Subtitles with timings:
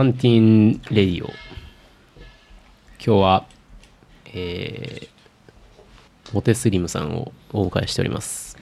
[0.00, 1.34] カンティンレディオ今
[2.98, 3.44] 日は
[4.24, 8.56] えー、モテスリムさんをお迎えしております。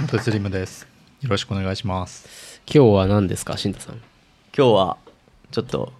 [0.00, 0.88] モテスリムです。
[1.20, 2.60] よろしくお願いします。
[2.66, 4.02] 今日は何ですか新太さん？
[4.52, 4.96] 今日は
[5.52, 5.92] ちょっと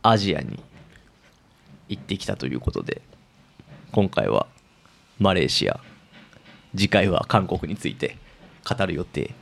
[0.00, 0.62] アジアに
[1.90, 3.02] 行ってきたということで
[3.92, 4.46] 今回は
[5.18, 5.78] マレーシア
[6.74, 8.16] 次回は韓国について
[8.66, 9.34] 語る予定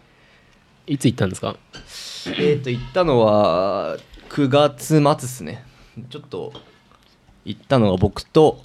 [0.89, 1.57] いつ行ったんですか？
[2.39, 3.99] えっ、と行ったのは
[4.31, 5.65] 9月末っすね。
[6.11, 6.53] ちょっと
[7.45, 8.65] 行ったのは僕と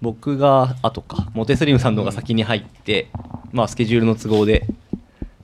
[0.00, 1.28] 僕が後か。
[1.34, 3.08] モテスリムさんの方が先に入って、
[3.52, 4.66] まあスケジュールの都合で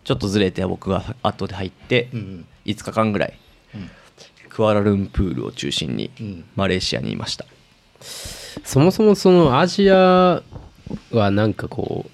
[0.05, 3.39] ちょっとずれて僕が後で入ってうん5日間ぐらい、
[3.75, 3.91] うん
[4.49, 6.45] クアラルンプールを中心にうん。
[6.57, 7.47] マレーシアにいました、
[8.65, 10.43] そもそもそのアジア
[11.13, 12.07] はなんかこ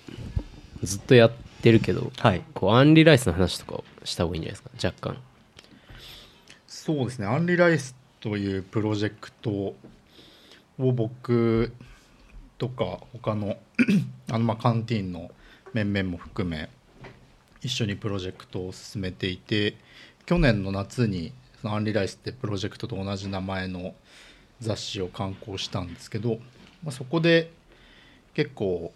[0.83, 2.42] うずっとやってるけどはい。
[2.55, 4.89] こうアンリライスの話とかをした方がいいんじゃないですか？
[4.89, 5.22] 若干。
[6.67, 7.27] そうですね。
[7.27, 9.75] アンリライスというプロジェクトを
[10.78, 11.73] 僕
[12.58, 13.56] とか他の
[14.31, 15.31] あのまあカンティーンの
[15.73, 16.69] 面々も含め
[17.62, 19.77] 一緒にプロジェクトを進めていて
[20.27, 23.95] 去年の夏にそのアンリライスってプロジェクトと同じ名前の
[24.61, 26.39] 雑誌を刊行したんですけど、
[26.83, 27.51] まあ、そこで
[28.34, 28.92] 結構、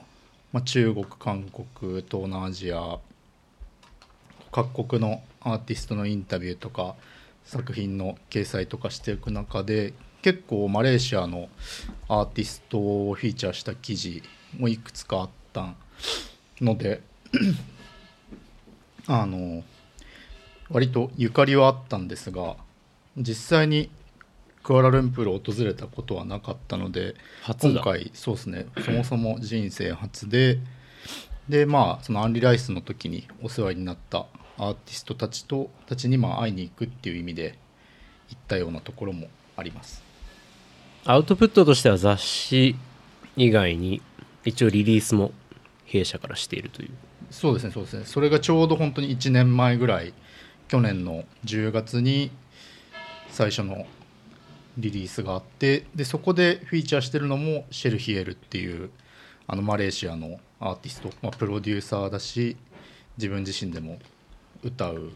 [0.53, 2.99] まあ、中国韓国東南アジア
[4.51, 6.97] 各国のアーティストのインタビューとか
[7.45, 11.49] 作品の掲載とかしていく中で結構マレーシアの
[12.09, 14.23] アーティストをフィーチャーした記事
[14.59, 15.75] もいくつかあった
[16.61, 17.01] ので
[19.07, 19.63] あの
[20.69, 22.57] 割とゆかりはあったんですが
[23.17, 23.89] 実際に
[24.63, 27.15] クアラルンプールを訪れたことはなかったので
[27.47, 28.67] 今回そうですね。
[28.85, 30.59] そもそも人生初で
[31.49, 34.27] でまあそのアンリライスの時にお世話になった
[34.59, 37.59] アーティストたちとたちにまあ会いに行くっていう意味で
[38.29, 40.03] 行ったようなところもあります。
[41.07, 42.77] アウトプットとしては雑誌
[43.37, 44.03] 以外に
[44.45, 45.33] 一応リリースも
[45.87, 46.91] 弊社からしているという。
[47.31, 48.05] そうですねそうですね。
[48.05, 50.13] それがちょうど本当に1年前ぐらい
[50.69, 52.31] 去年の10月に
[53.31, 53.87] 最初の
[54.79, 58.91] リリースがあってでそこでフィーチャーしてるのもシェルヒエルっていう
[59.47, 62.57] あのマレーシアのアーティスト、まあ、プロデューサーだし
[63.17, 63.99] 自分自身でも
[64.63, 65.13] 歌う。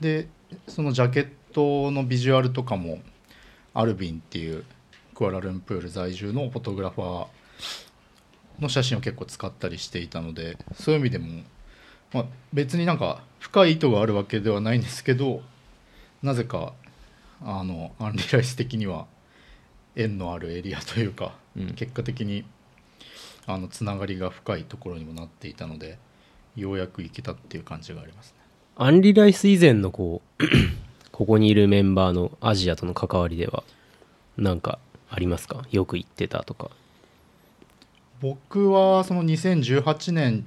[0.00, 0.28] で
[0.68, 3.00] そのジャケットのビジュアルとかも
[3.72, 4.64] アルビンっていう
[5.14, 7.26] クアラルンプール在住のフォトグラファー
[8.60, 11.42] の写真を結構使ったりしていたのでそういう意味でも、
[12.12, 15.42] まあ、別になんか深い意図があるわけではないんですけど
[16.22, 16.72] なぜか
[17.42, 19.06] あのアンリライス的には
[19.96, 22.44] 縁のあるエリアというか、うん結果的に
[23.46, 25.98] あのつながりが深いところにもなっていたので
[26.56, 28.38] ようやく行けたっていう感じがありますね。
[28.76, 30.44] アンリライス以前のこう
[31.12, 33.62] ここにいるメンバーのアジアとの関わりでは
[34.36, 34.80] なんか
[35.10, 36.70] ありますかよく行ってたとか
[38.20, 40.44] 僕はその2018年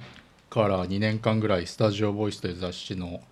[0.50, 3.22] から2年間ぐらいスタジオボイスという雑誌の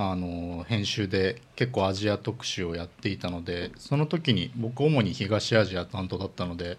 [0.00, 6.78] あの編集で結構アジア特集をやっていたのでその時に僕主に東アジア担当だったので、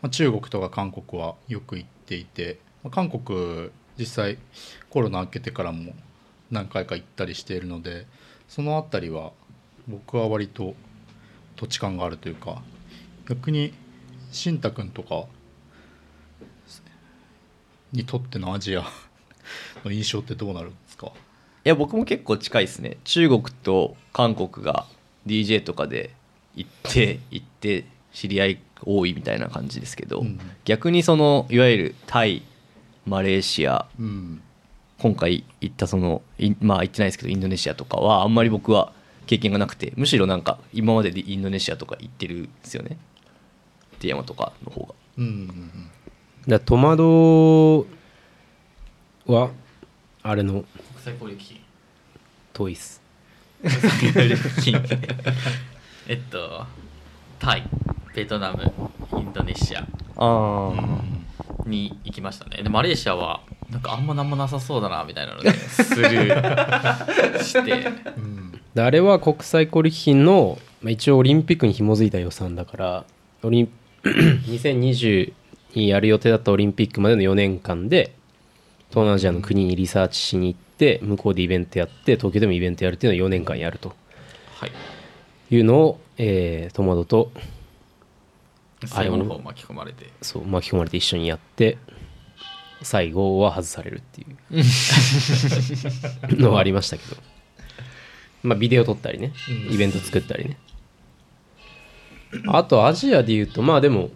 [0.00, 4.38] まあ、中国とか韓国はよく行っていて、まあ韓国実際
[4.88, 5.94] コロナ明けてからも
[6.52, 8.06] 何回か行ったりしているので
[8.48, 9.32] その辺りは
[9.88, 10.76] 僕は割と
[11.56, 12.62] 土地感があるというか
[13.28, 13.74] 逆に
[14.30, 15.24] 新太君とか
[17.90, 18.84] にとってのアジア
[19.84, 21.10] の印象ってどうなるんですか？
[21.64, 22.96] や僕も結構近いですね。
[23.04, 24.86] 中国と韓国が
[25.26, 26.10] DJ とかで
[26.54, 30.40] 行って行って知り合い多いみたいな感じですけど、うん。
[30.64, 32.42] 逆にそのいわゆるタイ
[33.06, 34.42] マレーシアうん。
[34.98, 38.92] 今回行ったそのいまあ行ってないですけどインドネシアとかはあんまり僕は
[39.26, 42.98] 経験がなくてむしろなんか今まででインドネシアとか行ってるんですよね。
[43.98, 44.94] ティアマとかの方が。
[45.18, 45.90] うんうん
[46.48, 47.86] だ戸惑
[49.26, 49.50] は
[50.22, 50.64] あれの
[51.00, 51.60] 国際交流基金。
[52.52, 53.00] トイス。
[56.06, 56.66] えっと
[57.38, 57.62] タイ
[58.14, 58.70] ベトナム
[59.16, 59.86] インドネシア。
[60.16, 60.72] あ
[61.64, 62.62] に行きましたね。
[62.62, 67.88] でマレーシアはなんかあんまなんもなさそうだなみたいなのでスルーして。
[68.18, 68.60] うん。
[68.74, 73.04] であれは国際交流基金の、まあ、一応オリンピックに紐づいた予算だから
[73.42, 73.72] オリン
[74.04, 75.32] 2020
[75.74, 78.14] にやる予定だったオリンピックまでの4年間で
[78.90, 80.69] 東南アジアの国にリサーチしに行って
[81.02, 83.94] 向こうでイベントやって東京でもイベントやるっていうのを4年間やると。
[84.54, 84.72] はい。
[85.50, 87.32] いうのを、えー、トマトと
[88.86, 90.10] 最後の方巻き込まれて。
[90.22, 91.78] そう巻き込まれて一緒にやって
[92.82, 94.36] 最後は外されるっていう。
[96.40, 97.16] のはありましたけど。
[98.42, 99.32] まあビデオ撮ったりね。
[99.68, 99.74] うん。
[99.74, 100.58] イベント作ったりね。
[102.46, 104.10] あとアジアで言うとまあでも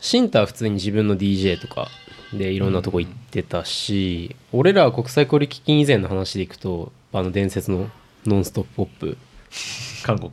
[0.00, 1.88] シンタは普通に自分の DJ とか
[2.32, 7.90] でいろんなとこ行ってたし、俺らは国際交流基金以前の話でいくとあの伝説の
[8.26, 9.16] ノンストップポップ。
[10.02, 10.30] 韓国。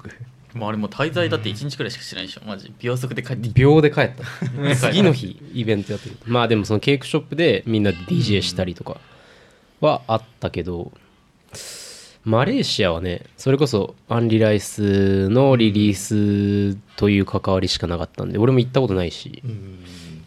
[0.54, 2.42] もうあれもう滞在だって1日くらいしかしてないでしょ。
[2.46, 2.74] マジ。
[2.80, 4.76] 秒速で帰って秒で帰った。
[4.76, 6.18] 次の日イベントやってる。
[6.26, 8.98] まあでもそのケーキショップでみんなで DJ したりとか
[9.82, 10.92] はあったけど、
[12.24, 19.80] マレーシアはねそれこそアンリライスのリリースという関わりしかなかったんで俺も行ったことないし、うん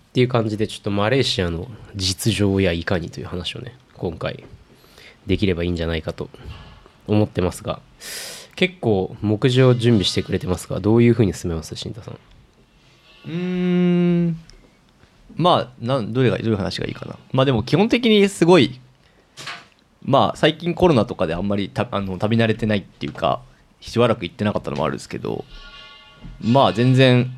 [0.09, 4.45] っていう感じでちょっとマレーシアの実情やいかにという話をね今回
[5.27, 6.31] できればいいんじゃないかと
[7.07, 7.81] 思ってますが
[8.57, 12.15] 結構目次を準備してくれてますがどういうふうに進めます新太さん？
[13.27, 14.41] うーん。
[15.37, 17.17] まあなんどれがどういう話がいいかな。
[17.33, 18.81] まあでも基本的にすごい
[20.03, 23.43] まあ最近コロナとかであんまりたあの旅慣れてないっていうか
[23.81, 25.45] しばらく行ってなかったのもあるんですけど
[26.41, 27.31] まあ全然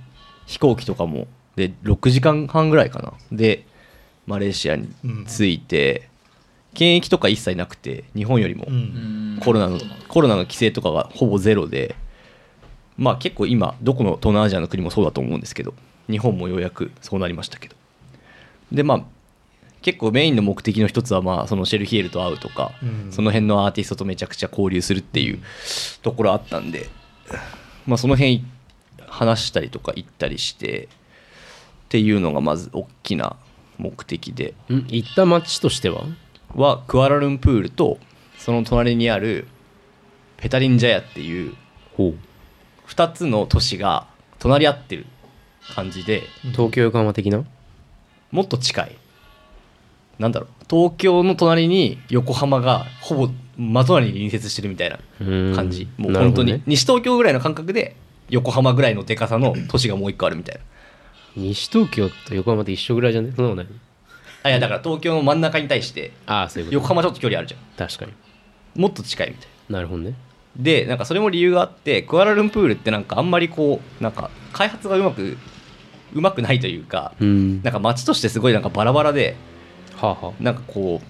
[0.47, 3.13] 飛行機とかもで6時間半ぐらいかな。
[3.33, 3.67] で
[4.27, 4.89] マレーシアに
[5.27, 6.09] 着いて、
[6.75, 8.67] 検疫とか一切なくて日本よりも。
[8.69, 9.39] うんうん。
[9.41, 11.97] コロナのコロナの規制とかがほぼゼロで
[12.97, 15.75] まあ結構今どこの東南アジアの国もそうだと思うんですけど
[16.09, 17.77] 日本もようやくそうなりましたけど。
[18.71, 19.05] でまあ
[19.83, 23.13] 結構メインの目的の一つはまあそのシェルヒエルと会うとか、うん。
[23.13, 25.41] その辺のアーティストとめちゃくちゃ交流するっていう
[26.03, 26.89] ところあったんで
[27.87, 28.45] まあその辺
[29.09, 30.89] 話したりとか行ったりして
[31.91, 33.35] っていうのがまず大きな
[33.77, 34.55] 目的で。
[34.73, 36.05] ん行った街としては？
[36.55, 37.99] はクアラルンプールと
[38.39, 39.49] その隣にある
[40.37, 41.57] ペタリンジャヤっていう
[41.97, 42.15] ほ
[42.87, 44.07] 2つの都市が
[44.39, 45.07] 隣り合ってる
[45.75, 47.45] 感じでう東京横浜的な？
[48.31, 48.97] もっと近い。
[50.21, 50.49] なんだろう。
[50.71, 55.57] 東京の隣に横浜がほぼ真隣に隣接してるみたいなうん。
[55.57, 55.89] 感じ。
[55.97, 57.97] もう本当に、西東京ぐらいの感覚で
[58.29, 60.61] 横浜ぐらいのでかさの都市がもう一個あるみたいな
[61.37, 63.33] 西東京と横浜って一緒ぐらいじゃね？
[63.35, 63.81] そんなことない。
[64.43, 66.75] あいやだから東京の真ん中に対してああそういうこと。
[66.75, 68.13] 横浜ちょっと距離あるじゃ確かに。
[68.13, 68.15] ん
[68.81, 69.77] もっと近いみたいな。
[69.77, 70.15] なるほどね。
[70.57, 75.37] でなんかそれも理由があってクアラルンプールってなんかあんまりこうなんか開発がうまく
[76.13, 77.63] うまくないというかうん。
[77.63, 79.37] なんか街としてすごいなんかバラバラで
[79.97, 80.43] はあはあ。
[80.43, 81.01] なんかこ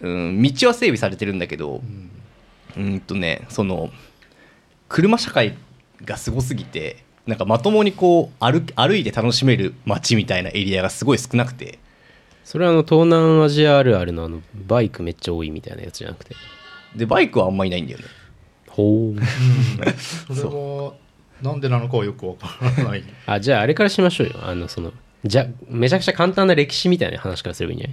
[0.00, 1.82] う、うん、道は整備されてるんだけど
[2.76, 2.84] うん。
[2.84, 3.90] うんとねその
[4.88, 5.56] 車社会
[6.04, 11.78] がすごすぎてなんかまともにこう歩歩いて楽しめる街みたいなエリアがすごい少なくて。
[12.44, 16.36] それはあの東南アジアあるあるのあのバイクめっちゃ多いみたいなやつじゃなくて。
[16.94, 18.04] でバイクはあんまりいないんだよね。
[18.68, 20.34] ほう。
[20.34, 20.94] それは
[21.42, 23.04] なんでなのかはよくわからない。
[23.26, 24.34] あじゃああれからしましょうよ。
[24.42, 24.92] あのその
[25.24, 27.90] じゃめちゃくちゃ簡単な歴史みたいな話からすればいいんじゃ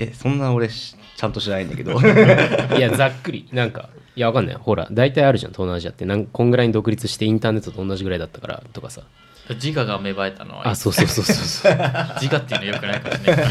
[0.00, 2.00] えそんな俺しちゃんと知らないんだけど。
[2.00, 2.08] な
[2.76, 3.48] いいやざっくり。
[3.52, 4.54] なんかいやわかんない。
[4.56, 6.04] ほら大体あるじゃん東南アジアって。
[6.04, 9.02] なんこんぐらいに独立してインターネットと同じぐらいだったからとかさ。
[9.50, 11.34] 自我が芽生えたのはあそうそうそうそう。
[11.34, 11.72] そう
[12.20, 13.46] 自我っていうのよくないかもしれない。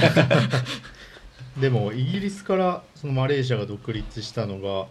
[1.61, 4.87] でもイギリスからそのマレーシアが独立したのが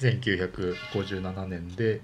[0.00, 2.00] 1957年で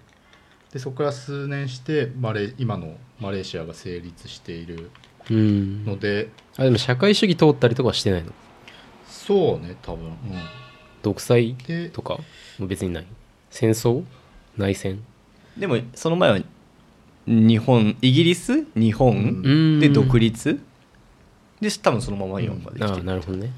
[0.73, 4.91] でそこから数年してマレ今のマレーシアが成立している
[5.31, 5.85] うん。
[5.85, 8.33] のであでも社会主義通ったりとかはしてないの？
[9.15, 10.15] そうね多分、うん、
[11.03, 12.19] 独裁でとか？
[12.59, 13.07] も別にない。
[13.51, 14.03] 戦争？
[14.59, 15.03] 内戦？
[15.57, 16.39] でもその前は
[17.27, 18.67] 日本イギリス？
[18.75, 19.19] 日本、う
[19.77, 19.81] ん。
[19.81, 20.61] で独立？
[21.61, 23.51] で多分そのまま今まで来ああてる、なるほどね。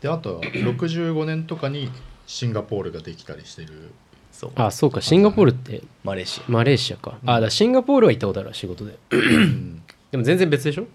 [0.00, 1.90] であとは65年とかに
[2.26, 3.90] シンガポールができたりしてる。
[4.32, 4.52] そう。
[4.54, 5.00] あそうか。
[5.02, 5.82] シンガポールって？
[6.04, 6.50] マレーシア。
[6.50, 8.96] マレーシアか、あだからシンガポールは行ったことあるわ仕事で。
[9.10, 9.82] うん。
[10.10, 10.86] でも全然別でしょ？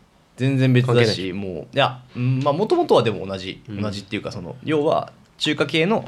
[0.42, 1.52] 全然別だ関しもう。
[1.52, 3.82] いやうんまあもともとはでも同じ、うん。
[3.82, 6.06] 同じっていうかその要は中華系の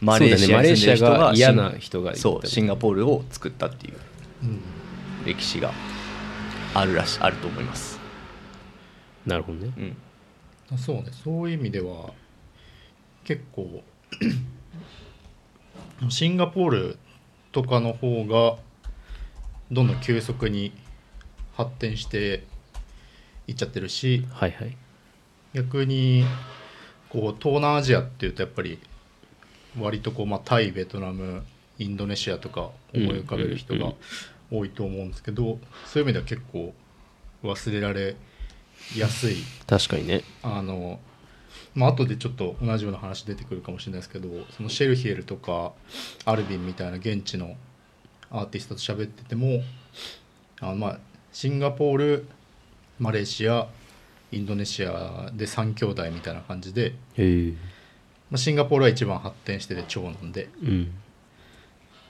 [0.00, 3.94] マレーシアに住んでる人マレーシアがが嫌な人がそうシンガポールを作ったっていう。
[4.44, 4.60] うん
[5.24, 5.72] 歴史が
[6.74, 8.00] あるらしあると思います、
[9.26, 9.96] なるほどね。
[10.70, 11.06] うん、そうね。
[11.12, 12.12] そういう意味では
[13.24, 13.82] 結構
[16.08, 16.98] シンガポール
[17.52, 18.56] とかの方が
[19.70, 20.72] どんどん急速に
[21.54, 22.44] 発展して
[23.46, 24.76] いっちゃってるしはいはい。
[25.52, 26.24] 逆に
[27.08, 28.78] こう東南アジアっていうとやっぱり
[29.78, 31.44] 割とこう、まあ、タイベトナム
[31.78, 33.92] インドネシアとか思い浮かべる人が
[34.50, 36.74] 多いと思うんですけどそういう意味では結構
[37.42, 38.16] 忘れられ
[38.96, 39.36] やすい。
[39.66, 40.22] 確かにね。
[40.42, 41.00] あの
[41.74, 45.72] まあ後でちょっと同じような話出てくるかもしれないですけどそのシェルヒエルとか
[46.24, 47.56] アルビンみたいな現地の
[48.30, 49.62] アーティストと喋ってても
[50.60, 50.98] あのまあ
[51.32, 52.26] シンガポール
[53.00, 53.66] マレーシア
[54.30, 56.94] インドネシアで3兄弟みたいな感じで、
[58.30, 60.48] まあ、シンガポールは一番発展してて長男で。
[60.62, 60.92] うん。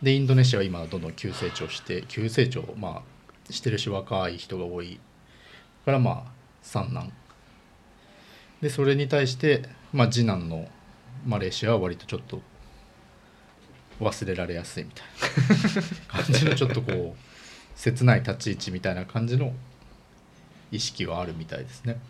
[0.03, 3.03] でインドネシアは今どんどん急成長して急成長ま
[3.49, 4.99] あしてるし若い人が多い。
[5.85, 6.23] からまあ
[6.63, 7.13] 三男。
[8.61, 10.69] でそれに対して、まあ、次男の
[11.25, 12.43] マレーシアは割とちょっと
[14.01, 15.07] 忘れられやすいみたい
[16.19, 17.31] な感じのちょっとこう
[17.77, 19.53] 切ない立ち位置みたいな感じの
[20.71, 22.01] 意識はあるみたいですね。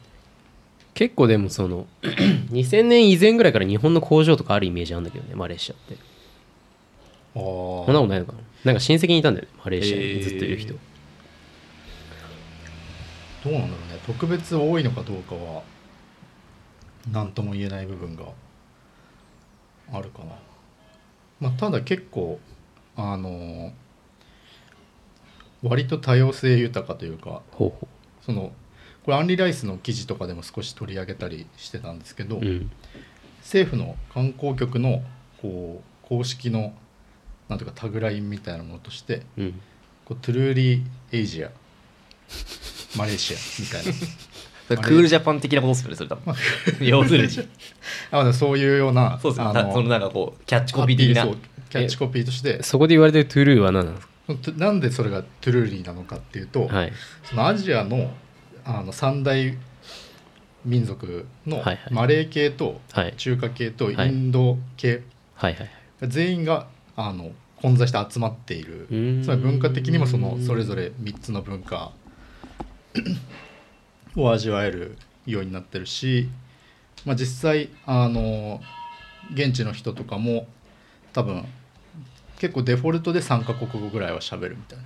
[0.95, 5.95] 結構でもその 2000年以前ぐらいから日本の工場とかあるイメージあるんだけどねマレーシアって。
[5.95, 5.97] あ
[7.39, 8.39] あそんなことないのかな？
[8.65, 10.23] なんか親戚にいたんだよねマレーシアに。
[10.23, 10.79] ずっといる人、ど
[13.51, 13.99] うなんだろうね。
[14.07, 15.63] 特別多いのかどうかは
[17.13, 18.25] 何とも言えない部分が
[19.93, 20.35] あるかな、
[21.41, 22.39] まあ、ただ結構
[22.97, 23.73] あの
[25.63, 27.89] 割と多様性豊かというかほうほ
[28.23, 28.53] その
[29.05, 32.71] これアンリライスの記事とかでも少し取り上げたりしてたんですけど、ううん。
[33.41, 35.03] 政府の観光局の
[35.41, 36.73] こう公式の
[37.49, 39.61] なんていうかタグラインみたいなものとしてうん。
[40.05, 43.99] こう Truly Asia Malaysia みたいな。
[44.83, 46.35] クールジャパン的なことですよねそれ多分。
[46.87, 47.49] 要するに。
[48.13, 51.27] あそういうようなそうですあのよそのなんかこうキャッチコピー的な。
[51.71, 52.63] キャッチコピーとして。
[52.63, 54.10] そこで言われてる true は何なんですか？
[54.57, 56.93] なんでそれが truly なのかっていうと、はい。
[57.25, 58.11] そのアジアの
[58.65, 59.57] あの三大
[60.65, 63.15] 民族のマレー系とはい。
[63.17, 64.11] 中華系とイはい。
[64.11, 65.03] ンド系
[65.35, 65.71] はいはい
[66.09, 68.87] 全員があの混在して集まっている。
[69.23, 71.93] つまり文化的にもそのそれぞれ3つの文化
[74.17, 74.97] を味わえる
[75.27, 76.29] ようになってるし、
[77.05, 78.61] まあ、実際あの
[79.33, 80.47] 現地の人とかも
[81.13, 81.45] 多分
[82.41, 84.85] 結構デフォルトで3カ国語ぐらいは喋るみたいな。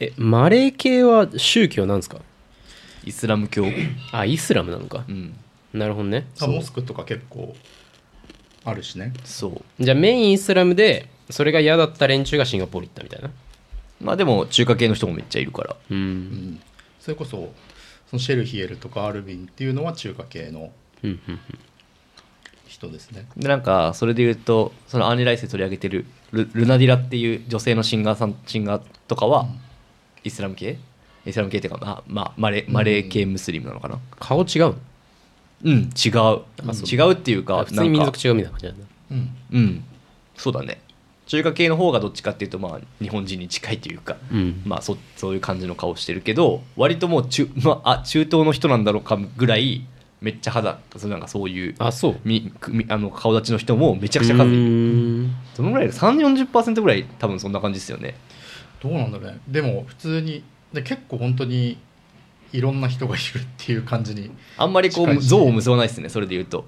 [0.00, 2.18] えマレー系は宗教なんですか？
[3.04, 3.64] イスラム教。
[4.10, 5.04] あイスラムなのか。
[5.08, 5.36] うん。
[5.72, 6.26] なるほどね。
[6.40, 7.54] あモスクとか結構
[8.64, 9.12] あるしね。
[9.24, 9.84] そう。
[9.84, 13.30] じゃあメインイスラムでそれが嫌だった連中がシンガポール行ったみたいな？
[14.00, 15.76] まあでも中華系の人もめっちゃいるから。
[15.90, 16.20] ううん。
[16.54, 16.60] ん
[17.00, 17.54] それこそ
[18.10, 20.72] そのシェルヒエルとかアルビンっていうのは中華系の
[21.04, 21.40] うんうん
[22.76, 23.26] 人ですね。
[23.36, 29.46] でなんかそれで言うとそのアンリライスで取り上げてるルルナディラっていう女性のシンガーさんシンガーとかは
[30.24, 30.78] イスラム系？
[31.24, 33.98] イスラム系っていうか、まあまあ、マレマレー系ムスリムなのかな？
[34.20, 34.60] 顔違う？
[34.60, 34.74] の
[35.64, 36.42] うん、違う。
[36.84, 39.36] 違うっていうか普通に民族違うみたいな感じだうん。
[39.52, 39.84] うん。
[40.36, 40.80] そうだね。
[41.26, 44.62] 中華系の方がどっちかっていうとまあ日本人に近いというか、うん。
[44.64, 49.86] まあそそういう感じの顔してるけど割ともう中, まあ、あ中東の人なんだろうかぐらい
[50.20, 52.16] めっちゃ肌そうなんかそういうあそう。
[52.24, 54.52] みくみあの顔立ちの人もめちゃくちゃ数い。
[54.52, 55.34] るうーん。
[55.56, 58.14] どのぐらい3 4 0ぐらい多分そんな感じですよね。
[58.82, 59.40] どうなんだろうね。
[59.48, 60.42] でも普通に
[60.72, 61.78] で結構本当に
[62.52, 66.64] いろんな人がいるっていう感じにあんまりこう像を結ばないですねそれで言うと。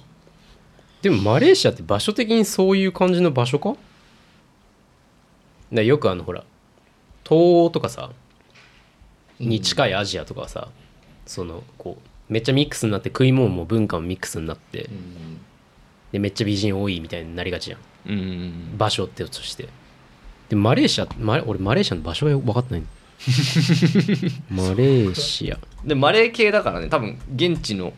[1.02, 3.70] でもマレーシアって場所的にそういう感じの場所か？
[3.70, 3.80] だか
[5.70, 6.44] らよくあのほら
[7.24, 8.10] 東欧とかさ
[9.38, 10.68] に近いアジアとかはさ、
[11.24, 15.40] そのこうめっちゃミックスになって食い物も文化もミックスになって、うん。
[16.12, 17.80] でめっちゃ美人多いみたいになりがちじゃん。
[18.08, 18.78] うん。
[18.78, 19.68] 場所ってとして。
[20.48, 22.80] でマレーシアマレ俺マレーシアの場所が分かってない。
[22.80, 22.86] の
[24.50, 25.58] マレーシア。
[25.84, 26.88] でマレー系だからね。
[26.88, 27.92] 多分現地の。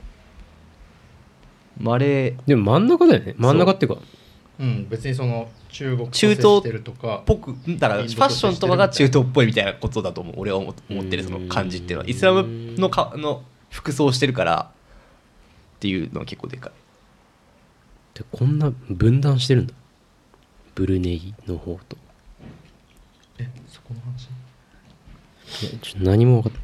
[1.79, 2.35] マレー。
[2.47, 3.35] でも真ん中だよね。
[3.37, 4.01] 真ん中っていうか。
[4.59, 10.35] うん、別にその中国と中東接してるとかぽくだからファッションとかが中東っぽいみたいなことだと思う。
[10.39, 12.11] 俺は思思ってるその感じっていうのは。
[12.11, 14.71] イスラムのかの服装をしてるから
[15.77, 16.73] っていうのは結構でかい。
[18.19, 19.75] でこんな分断してるんだ。
[20.75, 21.97] ブルネイの方と。
[23.39, 24.29] えそこの話？
[25.63, 26.61] いやちょっと何も分かっ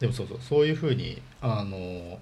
[0.00, 2.18] でもそうそうそういうふうにあの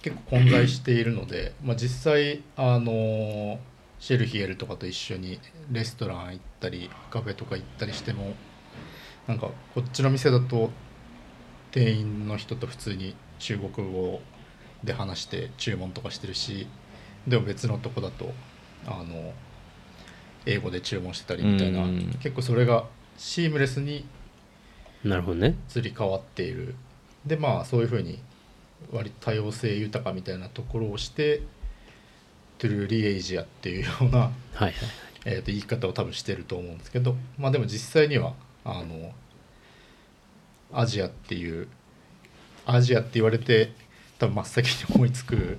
[0.00, 3.58] 結構混在しているので、まあ、実際あの
[4.00, 5.38] シェルヒエルとかと一緒に
[5.70, 8.34] レストラン行ったりカフェとか行ったりしても
[9.26, 10.70] なんかこっちの店だと
[11.70, 14.20] 店員の人と普通に中国語
[14.84, 16.66] で話して注文とかしてるし
[17.26, 18.32] でも別のとこだと
[18.86, 19.32] あの
[20.46, 22.16] 英語で注文してたりみたいなうん。
[22.22, 22.84] 結構それが
[23.16, 24.06] シームレスに
[25.02, 25.56] なるほどね。
[25.74, 26.74] 移り変わっている。
[27.26, 28.18] でまあそういうふうに
[28.92, 31.42] 割と多様性豊かみたいなところをして
[32.58, 34.72] トゥルーリエイジアっていうような、はいはい。
[35.24, 39.12] えーと言い方を多分してると思うんですけどまあでも実際にはあの
[40.72, 41.68] アジアっていう
[42.66, 43.72] アジアって言われて
[44.18, 45.58] 多分真っ先に思いつく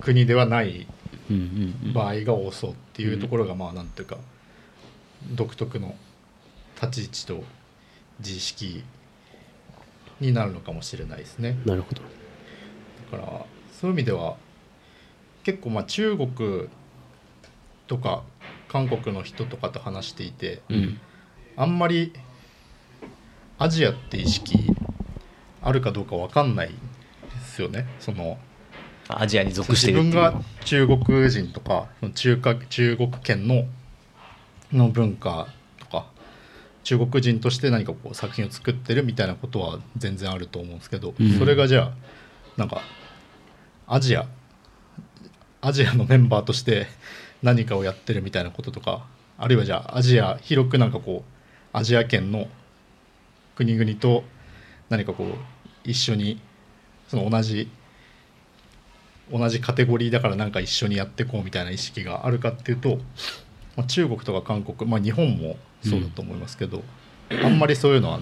[0.00, 0.86] 国ではない
[1.94, 4.18] 場合が多そうっていうところがまあなんていうか
[5.32, 5.94] 独特の
[6.80, 7.44] 立ち位置と
[8.18, 8.84] 自意識
[10.20, 11.58] になるのかもしれないですね。
[11.64, 12.02] なるほど。
[13.12, 14.36] だからそういう意味では
[15.44, 16.68] 結構まあ中国
[17.86, 18.22] とか
[18.68, 21.00] 韓国の人とかと話していてうん
[21.56, 22.12] あんまり
[23.58, 24.58] アジアって意識
[25.62, 26.74] あるかどうか分かんないで
[27.44, 27.86] すよね。
[28.00, 28.38] その
[29.08, 30.32] アジアに属し自分てるっ
[30.62, 30.86] ていう。
[30.88, 33.64] が中国人とか中華中国圏の
[34.72, 36.06] の文化とか
[36.82, 41.38] 中国人として何かこう作品を作ってるみたいなことは全然あると思うんですけど、うん。
[41.38, 41.92] それがじゃあ
[42.56, 42.80] なんか
[43.86, 44.26] アジア
[45.60, 46.86] アジアのメンバーとして
[47.42, 49.06] 何かをやってるみたいなこととか
[49.38, 51.31] あるいはじゃあアジア広くなんかこう
[51.72, 52.48] アジア圏の
[53.56, 54.24] 国々と
[54.88, 55.28] 何かこう
[55.84, 56.40] 一緒に
[57.08, 57.70] その同じ
[59.30, 62.98] 同じカテゴリーだからなんか一緒にやっていこうみたいな意識があるかっていうと、
[63.76, 66.82] まあ、中国とか韓国、まあ、日本もそうだと思いますけど、
[67.42, 68.20] あんまりそういうのは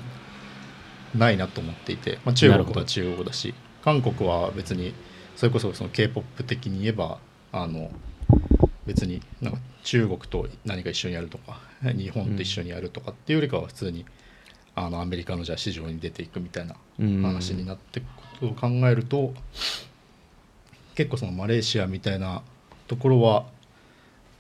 [1.17, 4.95] ないなと思っていて、まあ、中国は中国だし韓国は別に
[5.37, 7.19] それこそその k p o p 的に言えば
[7.51, 7.91] あの
[8.87, 14.05] 別になんか中国と何か一緒にやるとか日本と一緒にやるとかっていうよりかは普通に
[14.75, 17.23] あのアメリカのじゃあ市場に出ていくみたいなうん。
[17.23, 19.35] 話になっていくことを考えると
[20.95, 22.43] 結構そのマレーシアみたいな
[22.87, 23.47] ところは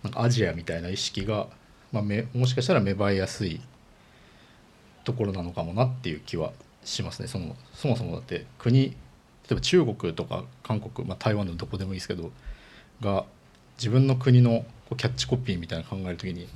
[0.03, 1.49] なんかアジアみたいな意識が、
[1.93, 3.61] まあ、めもしかしたら芽生えやすい
[5.05, 6.53] ところなのかもなっていう気は
[6.85, 7.29] しますね。
[7.29, 8.95] そのそもそもだって国例
[9.53, 12.31] えば中国とか韓国、まあ、台湾でもどこでもいいですけど
[13.01, 13.25] が
[13.79, 16.49] 自分の国のこうキャッチコピーみたいなの考えるときに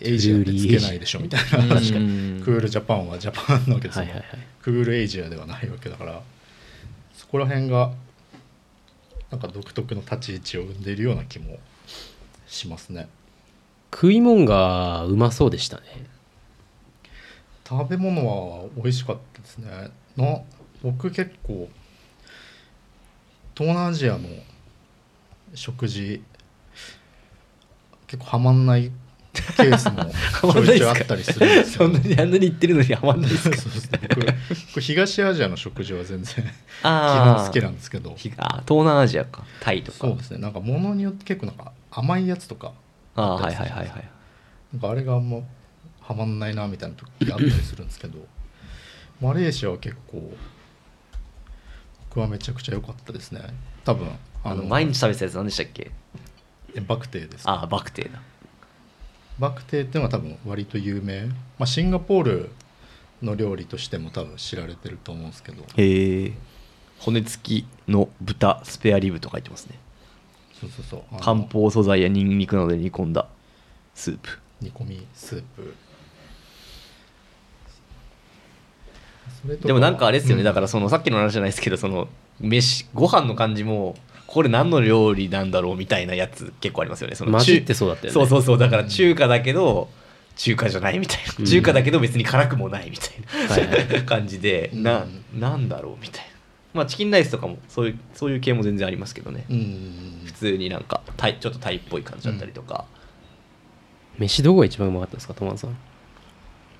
[0.00, 1.48] エイジアでつけないでしょみたいな。
[1.48, 4.26] 確かクにールジャパンはジャパンなわけですよ、はいはいはい。
[4.62, 6.22] クールエイジアではないわけだから
[7.12, 7.92] そこら辺が
[9.30, 11.58] なんか独特の立ち位置を生んでいるような気も
[12.46, 13.08] しますね。
[13.92, 15.82] 食い物がうまそうでしたね。
[17.68, 18.26] 食べ物
[18.62, 19.90] は美味しかったですね。
[20.16, 20.40] な
[20.82, 21.68] 僕結構
[23.54, 24.28] 東南アジアの
[25.54, 26.22] 食事
[28.06, 28.90] 結構ハマんない
[29.56, 30.04] ケースも
[30.52, 33.56] ちょいちょいあったりするんですそよんなにあんなに言ってるのにハマんないですか？
[33.60, 34.26] そうですね僕
[34.68, 36.48] 僕東アジアの食事は全然基
[36.84, 38.14] あ本好きなんですけど。
[38.16, 39.44] ひあ東南アジアか。
[39.60, 39.98] タイとか。
[39.98, 40.38] そうですね。
[40.38, 42.72] なんか物によって結構なんか甘いやつとか
[43.14, 44.08] ああはいはいはいはい
[44.72, 45.38] なんかあれがあんま
[46.00, 48.18] はまんないなみたいな時あったりするんですけど。
[49.20, 50.30] マレーシアは結構
[52.10, 53.40] 僕はめちゃくちゃ良かったですね。
[53.84, 54.08] 多分
[54.44, 55.90] あの毎日食べてたやつ何でしたっけ？
[56.76, 58.20] えバクテーですああバクテーだ。
[59.38, 62.50] バクテーっていうのは多分割と有名、まあ、シンガポール
[63.22, 65.64] の料理としても多分知られてると思うんですけど。
[65.76, 66.32] へえ
[66.98, 69.78] 骨付きの豚スペアリブと書いてますね。
[70.58, 71.20] そうそうそう。
[71.20, 73.26] 漢方素材やニンニクなどで煮込んだ
[73.94, 74.38] スープ。
[74.60, 75.74] 煮込みスープ。
[79.62, 82.08] でもなんかあれですよね、うんだからそのさっきの話じゃないですけどその
[82.40, 83.94] 飯ご飯の感じも
[84.26, 87.14] これ何の料理なんだろうみたいなやつ結構ありますよね。
[87.14, 88.12] その混じっ中てそうだったよね。
[88.14, 89.88] そうそうそうだから中華だけど
[90.36, 91.44] 中華じゃないみたいな、うん。
[91.46, 93.86] 中華だけど別に辛くもないみたいな、はい。
[93.92, 94.82] は い感じで、うん。
[94.82, 96.30] ななんだろうみたいな。
[96.74, 102.84] まあチキンライスとかもそういうそういう系も全然ありますけどね、うん普通になんかタイちょっとタイっぽい感じだったりとか、
[104.18, 105.70] 飯どこが一番うまかったですかトマンさん。
[105.70, 105.76] ん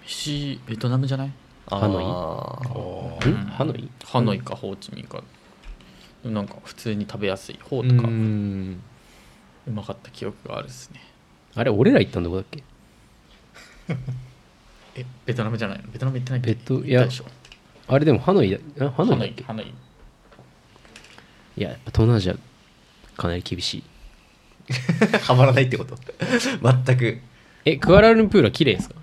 [0.04, 1.32] 飯ベトナムじゃない？
[1.66, 2.04] ハノイ？
[2.04, 3.88] ハノイ？
[4.04, 5.22] ハノイかホーチミンか
[6.24, 8.80] なんか普通に食べやすい方とかううん
[9.72, 11.00] まかった記憶があるですね。
[11.54, 12.62] あれ俺ら行ったんどこだっけ？
[14.96, 15.84] えベトナムじゃないの？
[15.90, 17.24] ベトナム行ってないベト行ったでしょ？
[17.88, 19.44] あれでもハノイだあハノイだっけ？
[19.44, 19.66] ハノイ
[21.56, 22.36] いややっぱ東南アジア
[23.16, 23.82] かなり厳しい。
[25.22, 25.96] はまらないってこと？
[26.84, 27.18] 全く。
[27.64, 28.94] えクアラルンプールは綺麗ですか？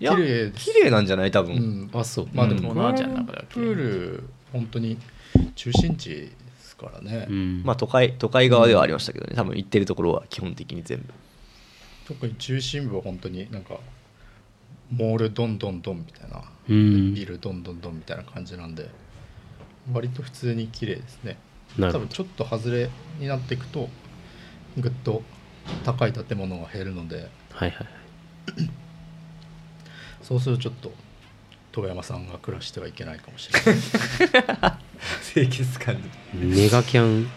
[0.00, 0.64] いや綺麗です。
[0.72, 1.30] 綺麗なんじゃない？
[1.30, 1.90] 多分、うん。
[2.00, 2.28] あそう。
[2.32, 2.62] まあでうん。
[2.62, 4.98] も東南アジアの中では綺プ麗ール本当に
[5.54, 7.62] 中心地ですからね、うん。
[7.64, 9.34] まあ都会都会側ではありましたけどね。
[9.34, 11.12] 多分行ってるところは基本的に全部。
[12.06, 13.78] 特に中心部は本当になんか
[14.90, 17.14] モールどんどんどんみたいな、うん。
[17.14, 18.88] ビルどんどんどんみたいな感じなんで。
[19.92, 21.38] 割と普通に綺麗ですね。
[21.78, 23.88] 多分ちょっと外れになっていくと
[24.76, 25.22] ぐっと
[25.84, 27.30] 高い建物が減るので。
[27.52, 27.86] はいはいはい。
[30.22, 30.92] そうするとちょっと
[31.78, 33.80] 遠山さんが暮らしてはいけないかもしれない。
[35.32, 35.96] 清潔感
[36.34, 37.28] ネガキャン。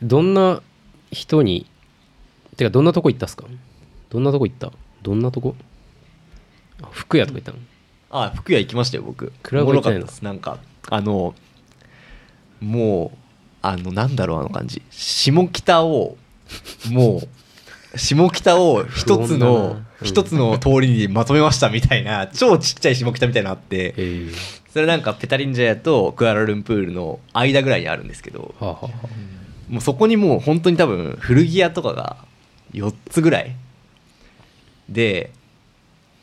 [0.00, 0.62] どんな
[1.10, 1.66] 人に
[2.56, 3.44] てかどんなとこ行ったっすか？
[4.10, 4.70] どんなとこ行った？
[5.02, 5.56] どんなとこ？
[6.80, 7.58] あ服屋とか行ったの？
[8.10, 9.32] あ服屋行きましたよ僕。
[9.42, 10.22] クラブ行ったです。
[10.22, 11.34] なんかあの
[12.60, 13.18] もう
[13.62, 14.82] あのなんだろうあの感じ。
[14.90, 16.16] 下北を
[16.90, 17.22] も
[17.94, 23.94] う下北を一つの一つの通りにまとめましたみたいな超ちっちゃい下北みたいなのあって
[24.72, 32.16] それなんかペタリンジャヤとクアラルンプールの間ぐらいにあるんですけどもうそこにもう本当に多分古着屋とかが
[32.72, 33.54] 4つぐらい。
[34.88, 35.30] で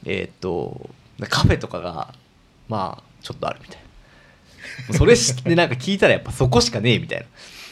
[0.05, 0.89] えーっと
[1.29, 2.13] カフェとかが
[2.67, 3.79] まあちょっとあるみたい
[4.89, 4.97] な。
[4.97, 7.25] それ知って なんか聞いたらやっぱそこしかねえみたいな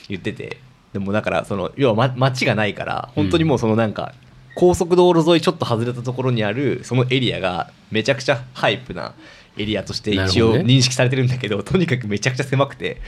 [0.10, 0.58] 言ってて。
[0.94, 4.14] でもだからその要は、ま、街がないから本当にもうそのなんか
[4.56, 9.14] 高速道路沿いちょっと外れたところにあるそのエリアがめちゃくちゃハイプな
[9.58, 13.02] エリアとして一応認識されてるんだけどとにかくめちゃくちゃ狭くて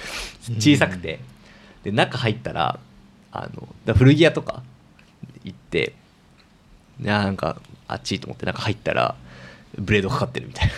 [0.59, 1.19] 小さくて、
[1.83, 2.79] で中入ったら
[3.31, 3.49] あ
[3.87, 4.63] の古着屋とか
[5.43, 5.93] 行って
[6.99, 9.15] なんかあっちいと思って中入ったら
[9.77, 10.73] ブレードかかってるみたいな。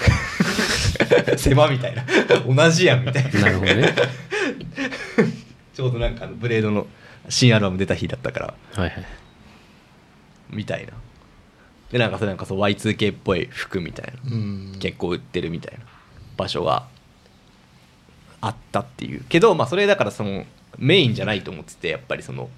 [1.36, 2.04] 狭みたいな。
[2.46, 3.40] 同じやんみたいな。
[3.40, 3.94] なるほどね。
[5.74, 6.86] ちょうどなんかブレードの
[7.28, 8.54] 新アルバム出た日だったから。
[8.74, 9.19] はいはい
[10.52, 10.92] みたいな。
[11.90, 14.36] でなんかそれなんかそう Y2K っぽい服みたいな。
[14.36, 14.76] うん。
[14.78, 15.84] 結構売ってるみたいな。
[16.36, 16.86] 場所が
[18.40, 19.24] あったっていう。
[19.28, 20.44] けどまあそれだからその
[20.78, 22.48] メインじゃないと思っててやっぱりその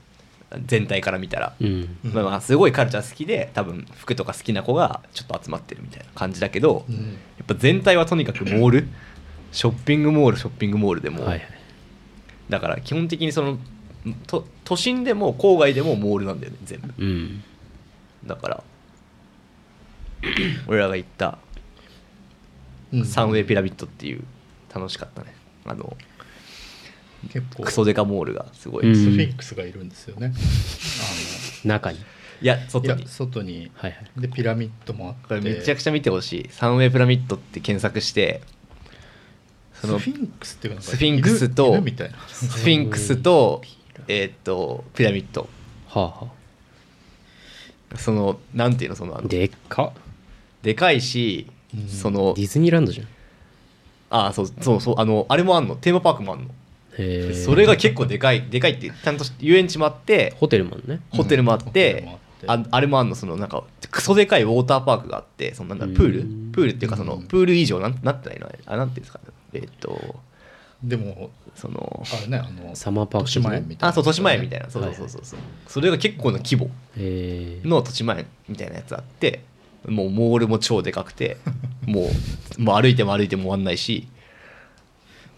[0.66, 1.96] 全体から見たら、うん。
[2.04, 2.12] うん。
[2.12, 8.88] まあまあすごいカルチャー好きで多分服とか好きな子がちょっと集まってるみたいな感じだけど、やっうんぱ全体はとにかくモール。
[9.50, 11.48] ショッピングモールショッピングモールでも、はいはい。
[12.48, 13.58] だから基本的にその
[14.26, 16.94] と都心でも郊外でもモールなんだよね全部。
[16.98, 17.44] うん
[18.26, 18.64] だから。
[20.68, 21.38] 俺らが行った
[22.92, 23.04] うん。
[23.04, 24.22] サンウェイピラミッドっていう
[24.74, 25.34] 楽しかったね。
[25.64, 25.96] あの
[27.32, 27.64] 結構。
[27.64, 28.94] クソデカモールがすごい、うん。
[28.94, 30.32] スフィンクスがいるんですよね、
[31.64, 31.98] 中に。
[32.40, 33.06] いや外に。
[33.06, 33.70] 外に。
[33.74, 34.20] はいはい。
[34.20, 35.28] でピラミッドもあって。
[35.28, 36.48] これめちゃくちゃ見てほしい。
[36.50, 38.42] サンウェイピラミッドって検索して
[39.74, 41.74] そのスフィンクスっていうかスフィンクスと
[42.28, 43.62] スフィンクスと
[44.08, 45.48] えーっとピラミッド。
[45.88, 46.41] はあは
[47.96, 49.92] そのなんていうのそのあのあでっか。
[50.62, 51.88] でかいし、うん。
[51.88, 53.06] そのディズニーランドじゃん。
[54.10, 55.76] あそうそうそうあのあれもあんの。
[55.76, 56.46] テーマパークもあんの。
[56.98, 61.00] へえそれが結構でかいでかいってちゃんと遊園地もあってホテルもね。
[61.10, 61.64] ホテルもあっうん。
[61.66, 66.20] ホテルてもあってああれもあんのそのなんかクソでかいウォーターパークがあってそのなんだプール？
[66.20, 66.52] うん。
[66.52, 68.58] プールっていうかそのうんプール以上なんなってないのあれ？
[68.66, 69.24] あなんていうんですかね。
[69.54, 70.16] えーっと
[70.82, 73.88] でもそのあれねあのサマーパーク豊島園みたいな。
[73.88, 74.70] あそう豊島園みたいな。
[74.70, 75.24] そうそうそうそう。
[75.24, 76.70] そうそれが結構な規模。
[76.96, 79.44] の豊島園みたいなやつあって
[79.86, 81.36] もうモールも超でかくて
[81.86, 82.10] も
[82.58, 84.08] うもう歩いても歩いても終わんないし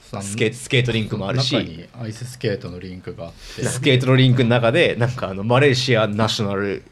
[0.01, 3.65] さスケスケートリンクもあるし中にアイススケートのリンクがあって。
[3.65, 6.83] スケートのリンクの中でなんかあのマレーシアナショナル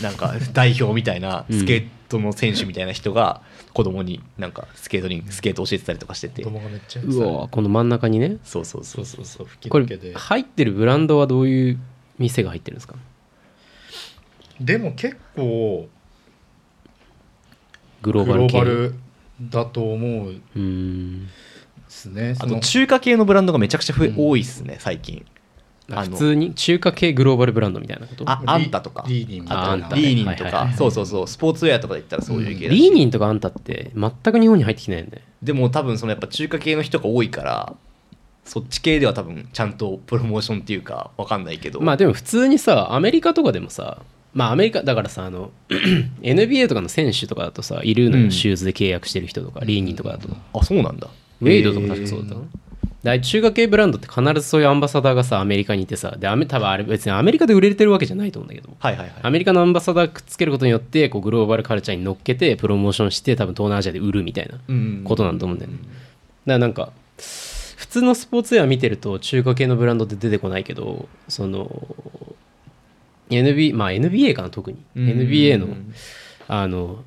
[0.00, 1.58] なんか代表みたいなうん。
[1.58, 3.42] スケートの選手みたいな人が
[3.72, 6.42] 子供になんかスケートリンクスケート教えてたりとかしてて。
[6.42, 8.38] 子供がめっちゃうわこの真ん中にね。
[8.44, 11.78] そうそうそそううそうそう吹きこ抜けでれ入ってるブランドはどういう
[12.18, 12.96] 店が入ってるんですか
[14.60, 15.88] でも結構
[18.02, 18.94] グログーバル系ローバル
[19.40, 21.30] だと思ううーんで
[21.88, 25.24] すねあと中華系のブランドがめちゃくちゃ増え、うん多いっすね最近
[25.88, 28.24] 普通に中華系グローバルブランドみたいなこと？
[28.28, 29.04] ああんたとか。
[29.08, 30.02] リーニンああんたね。
[30.02, 30.72] リーニンとか。
[30.76, 31.28] そうそうそう。
[31.28, 32.80] スポーツウェアとかで言ったらそういう系だし。
[32.80, 35.22] リーニンとかあんたって全く日本に入ってきてないよね。
[35.42, 37.74] でも多分そのやっぱ中華系の人が多いから
[38.44, 41.80] そっち系では多分ちゃんとプロモーションっていうかわかんないけど。
[41.80, 44.02] まあでも普通にさアメリカとかでもさ
[44.34, 45.50] まあアメリカだからさあの
[46.22, 48.30] NBA とかの選手とかだとさいるのよ、うん。
[48.30, 51.08] シューズで契約してる人とかリーニンとかだと、あそうなんだ。
[51.40, 52.46] ウェイドとか確かそうだったの？
[53.02, 59.16] だ中華系ブランドって必ずそういうアンバサダーがさアメリカにいてさでアメ多分あれ別にアメリカで売れてるわけじゃないと思うんだけどはいはいはい。
[59.22, 65.78] アメリカのアンバサダーくっつけることによってこうグローバルカルチャーに乗っけてプロモーションして多分東南アジアで売るみたいなうんことなんだと思うんだよね。
[65.78, 65.92] だか
[66.46, 71.68] らなんか普通のスポーツウェア見てると中華系のブランドって出てこないけどその
[73.30, 74.78] NBA まあ NBA かな特に。
[74.96, 75.08] うん。
[75.08, 75.68] NBA の
[76.48, 77.02] あの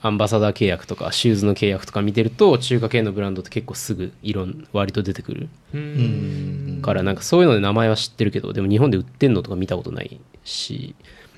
[0.00, 5.48] アンバサダー契約とかシューズの契約とか見てると中華系のブランドって結構すぐ色割と出てくる。
[5.74, 6.80] うん。
[6.82, 10.94] からなんかそういうので名前は知ってるけどでも日本で売ってんのとか見たことないし。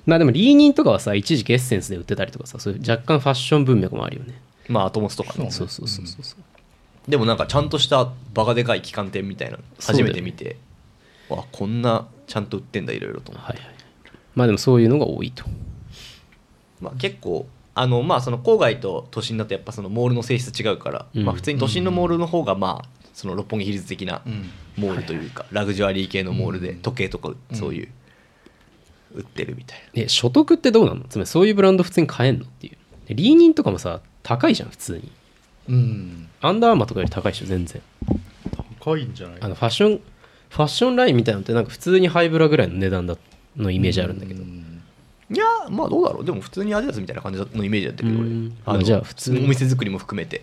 [0.07, 4.41] まあでもリーニンとかはさ一時期エッセンスで売ってたりとかさそういう若干ファッション文脈もあるよね。
[4.69, 5.51] まあアトモスとかね。
[5.51, 7.11] そうそうそうそうそうそう。
[7.11, 10.59] でもなんかちゃんとしたバカでかい旗艦店みたいなの初めて見て、
[11.29, 13.59] わこんなちゃんと売ってんだいろいろとはいはい。
[14.35, 15.45] まあでもそういうのが多いと。
[16.81, 17.47] まあ、結構
[17.81, 21.25] あのまあその郊外と都心だとやっぱそのモールの性質違うから、うん。
[21.25, 26.81] まあ、普通に都心のモールの方がまあその六本木ヒルズ的なうんモールというか、ラグジュアリー系のモールでうん。
[26.81, 27.89] 時計とかうんそういう
[29.15, 31.05] 売ってるみたいな、え所得ってどうなの？
[31.09, 32.77] つまりそういうブランド普通に買えんのっていう。
[33.09, 35.11] でリーニンとかもさ高いじゃん普通に。
[35.69, 36.29] うん。
[36.41, 37.83] アンダーアーマーとかより高いでしょ全然。
[38.81, 39.39] 高いんじゃない？
[39.41, 40.01] あのファッション
[40.51, 43.17] ファッションラインみたいなのってなんか普通にハイブラぐらいの値段だ
[43.57, 44.67] のイメージあるんだけど、うん
[45.33, 46.25] いやまあどうだろう。
[46.25, 48.57] でも普通にアディダスみたいな感じのイメージだったけど俺うん。
[48.65, 49.45] あのまあじゃあ普通に。
[49.45, 50.43] お店作りも含めて。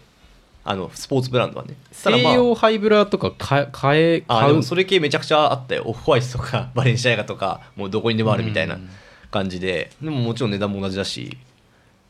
[0.63, 1.75] あのスポーツブランドはね。
[2.03, 4.51] ただ西まあ洋ハイブラとか買え買えあ買う？
[4.53, 5.83] でもそれ系めちゃくちゃあったよ。
[5.85, 8.89] オフホワイトとか バレンシアガとかもうどこにでもあるみたいなうん。
[9.31, 9.91] 感じで。
[10.01, 11.37] でももちろん値段も同じだし。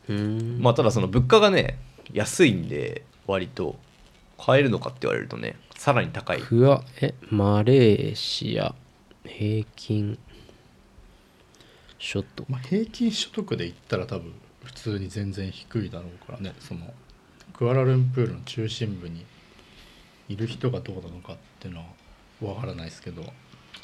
[0.08, 1.78] うんまあただその物価がね
[2.12, 3.76] 安いんで割と。
[4.40, 6.40] 買えるのかって言われるとねさらに高い。
[6.40, 8.72] クアえマレーシア。
[9.26, 10.16] 平均
[11.98, 12.44] ショット。
[12.48, 14.32] まあ、平均所得で言ったら多分
[14.64, 16.54] 普通に全然低いだろうからね。
[16.60, 16.92] その
[17.52, 19.24] クアラルンプールの中心部に
[20.28, 21.86] いる人がどうなのかっていうのは
[22.54, 23.24] わからないですけど。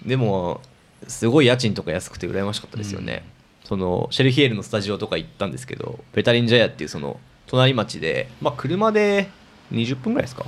[0.05, 0.61] でも
[1.09, 3.25] すごい家賃とか安くて羨ましかったですよね、
[3.65, 9.29] そのシェルヒエルのスタジオとか行ったんですけどベタリンジャヤっていうその隣町でまあ車で
[9.73, 10.47] 20分ぐらいですか？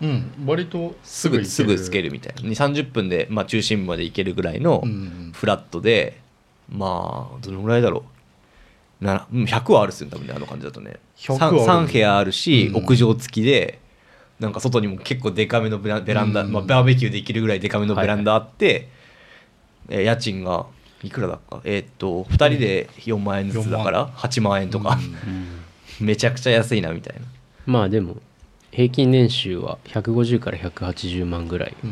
[0.00, 2.10] うん割とすぐすぐつける。
[2.10, 2.42] るみたいな。
[2.42, 5.32] 2 3 0分で、まあ、中心部まで行けるぐらいのうん。
[5.34, 6.20] フラットで、
[6.70, 8.04] まあどのぐらいだろ
[9.00, 9.04] う。
[9.04, 10.96] なうん100はあるっすよね多分ねあの感じだとね。
[11.16, 12.76] 100 3, はある部屋あるし、うん。
[12.82, 13.78] 屋上付きで
[14.40, 16.52] なんか外にも結構デカめのベラベランダ、うん。
[16.52, 18.88] まあ、バーベキューできるぐらいデカめのベランダあって、
[19.88, 20.66] えー家賃が
[21.02, 21.60] いくらだっか？
[21.64, 24.60] えーっと2人で4万円ずつだから8万。
[24.62, 24.98] 円とか、
[26.00, 27.26] めちゃくちゃ安いなみたいな。
[27.66, 28.16] まあでも
[28.72, 31.90] 平均年収は150から180万ぐらい、うん。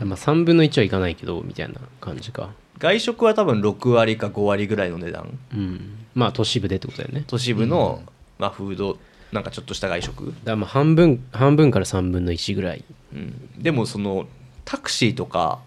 [0.00, 5.38] うんまあ3分の1はいかないけどみたいな感じか外食は多分6割か5割ぐらいの値段。
[5.52, 6.06] うん。
[6.14, 7.24] まあ都市部でってことだよね。
[7.26, 8.02] 都市部の、
[8.38, 8.98] まあ、フード
[9.32, 12.84] なんかちょっとした外食、だまあ半分半分から3分の1ぐらい。
[13.12, 14.26] うん、でもその
[14.64, 15.60] タクシーとか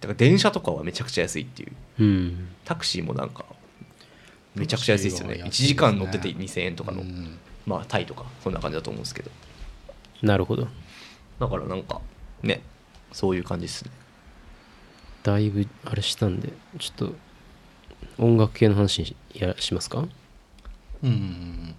[0.00, 1.72] だから電車とかはめちゃくちゃ安いっていう。
[2.00, 2.48] うん。
[2.64, 3.44] タクシーもなんか
[4.54, 5.34] めちゃくちゃ安いですよね。
[5.34, 5.50] 1すね。
[5.50, 7.38] 時間乗ってて2000円とかの、うん。
[7.66, 9.30] まあタイとかそんな感じだと思うんですけど。
[10.22, 10.68] なるほど。
[11.38, 12.00] だからなんか
[12.42, 12.62] ね
[13.12, 13.90] そういう感じですね
[15.26, 17.14] だいぶあれしたんでちょっと
[18.18, 20.04] 音楽系の話しやしますか？
[21.02, 21.74] うん。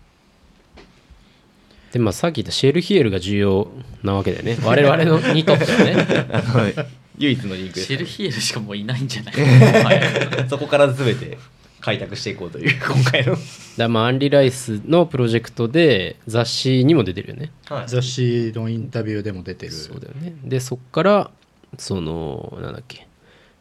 [1.94, 3.72] でまあさっき言ったシェルヒエルが重要
[4.04, 4.58] なわけだよね。
[4.64, 6.28] 我々のにとってはね。
[6.34, 6.86] あの
[7.20, 7.88] 唯一のリンクです。
[7.88, 9.34] シェルね、ヒエルしかもういないんじゃない？
[9.84, 10.02] はい。
[10.50, 11.38] そこから全て
[11.80, 13.38] 開拓していこうという 今回の、
[13.78, 17.52] だまあアンリライスのプロジェクトで雑誌にも出てるよね。
[17.88, 19.72] 雑誌のインタビューでも出てる。
[19.72, 20.36] そうだよね。
[20.44, 21.32] でそっから
[21.78, 23.07] そのなんだっけ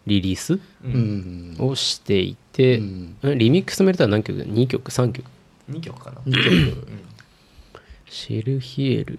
[0.07, 0.61] リリース？
[1.61, 3.17] をしていて、うん。
[3.25, 5.27] んリミックスめれたら何曲 ?2 曲？3曲
[5.71, 6.21] 2曲かな。
[6.23, 6.33] 2
[6.73, 6.89] 曲。
[8.09, 9.19] シェルヒエル。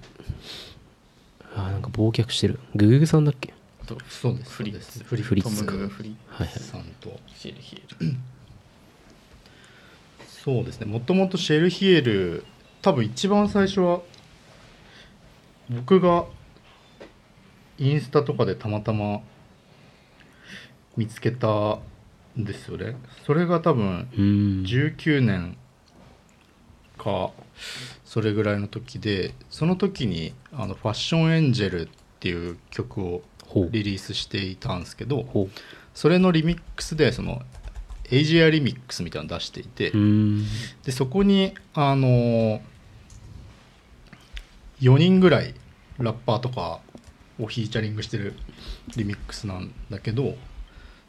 [1.56, 2.60] あーなんか忘却してる。
[2.76, 3.54] グググさんだっけ？
[3.86, 4.52] とそうです。
[4.52, 5.04] フリそうです。
[5.04, 6.60] フリフリットツフリはいはい。
[6.60, 7.20] さんと。
[7.36, 8.16] シェルヒエル。
[10.28, 10.86] そうですね。
[10.86, 12.46] もともとシェルヒエル
[12.82, 14.02] 多分一番最初は
[15.70, 16.26] 僕が
[17.78, 19.20] インスタとかでたまたま
[20.98, 22.96] 見つけたんですよね。
[23.26, 25.58] それが多分うーん19年
[26.98, 27.32] か
[28.04, 33.22] それぐらいの時でその時にあの「ファッションエンジェル」っていう曲を
[33.72, 35.26] リリースしていたんですけど
[35.94, 37.42] それのリミックスでその
[38.10, 39.92] エイジアリミックスみたいなの出していて、
[40.86, 42.62] でそこにあの
[44.80, 45.54] 4人ぐらい
[45.98, 46.80] ラッパーとか
[47.38, 48.34] をフィーチャリングしてる
[48.96, 50.36] リミックスなんだけど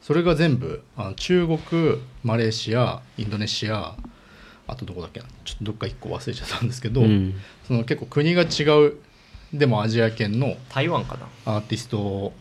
[0.09, 1.59] それが全部あの中国
[2.25, 3.94] マレーシアインドネシア
[4.66, 7.35] あとどこだっけなちょっとどっか1個忘れちゃったんですけど、うん。
[7.66, 8.94] その結構国が違う
[9.53, 11.57] でもアジア圏の台湾かな。
[11.57, 12.33] アーティスト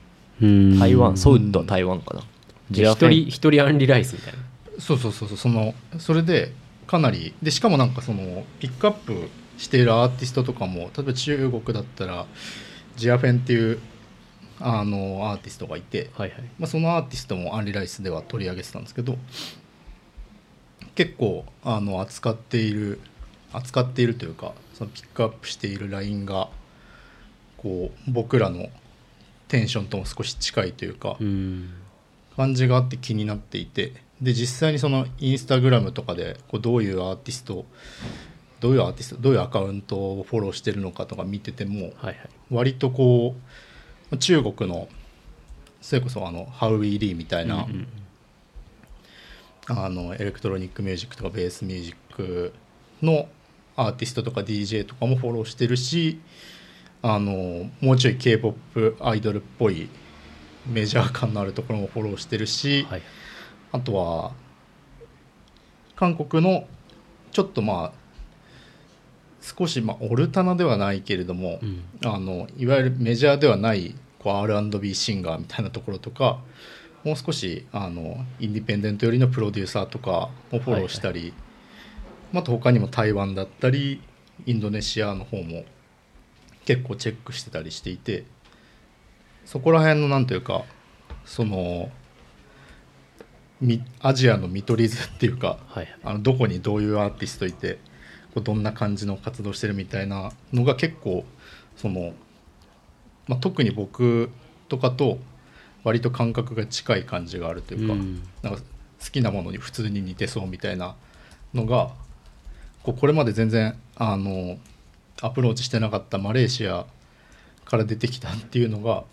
[0.80, 2.23] 台湾ソウッドは台湾かな。
[2.71, 4.39] じゃあ一人一人アンリライスみたいな。
[4.80, 6.53] そうそうそうそうそのそれで
[6.88, 9.27] かなりでしかもなんかそのピックアップ
[9.58, 12.27] しているアーティストとかも例えば中国だったら
[12.95, 13.80] ジアフェンっていう
[14.60, 16.43] あのアーティストがいて、はいはい。
[16.60, 19.17] まあ、そのアーティストもアンリライスでは取り上げてたんですけど
[20.96, 23.00] 結構あの扱っている
[23.54, 26.50] 扱っているというかそのピックアップしているラインが
[27.58, 28.70] こう僕らの
[29.48, 31.17] テンションとも少し近いというか、
[32.36, 37.65] 感じがあって気になっていてで実際にそのインスタグラムとかでこうどういうアーティスト
[38.60, 41.93] どういうアーティストどういうアカウントをフォローしてるのかとか見てても
[42.52, 43.41] 割とこう
[44.15, 44.88] 中国の
[45.82, 47.88] それこそあのハウイーリーみたいな、うんうん
[49.70, 52.54] あのエレクトロニックミュージックとかベースミュージック
[53.02, 53.28] の
[53.76, 56.22] アーティストとか DJ とかもフォローしてるし
[57.02, 59.89] あのもうちょい k p o p アイドルっぽい
[60.65, 63.02] メジャー感のあるところもフォローしてるし、はい。
[63.72, 64.32] あとは
[65.96, 66.67] 韓国の
[67.32, 67.91] ちょっとまあ
[69.57, 71.83] 少しまあオルタナではないけれども、うん。
[72.03, 76.39] あのいわゆるメジャーではないこう R&B シンガーみたいなところとか
[77.03, 81.33] もう少しあのインディペンデント寄りのプロデューサーとかもフォローしたり、
[82.33, 84.01] まああと他にも台湾だったり
[84.45, 85.63] インドネシアの方も
[86.65, 88.25] 結構チェックしてたりしていて
[89.45, 90.65] そこら辺のなんというか
[91.25, 91.89] その
[93.62, 95.95] みアジアの見取り図っていうかはいはい。
[96.03, 97.79] あのどこにどういうアーティストいて
[98.41, 101.26] どんな感じの活動してるみたいなのが結構
[101.76, 102.13] その、
[103.28, 104.30] まあ、特に僕
[104.69, 105.19] とかと
[105.84, 108.23] 割と感覚が近い感じがあるというか,、うん。
[108.41, 108.62] なんか
[109.04, 110.95] 好きなものに普通に似てそうみたいな
[111.54, 111.91] のが
[112.84, 114.58] こうこれまで全然あの
[115.21, 116.86] アプローチしてなかったマレーシア
[117.65, 119.04] から出てきたっていうのが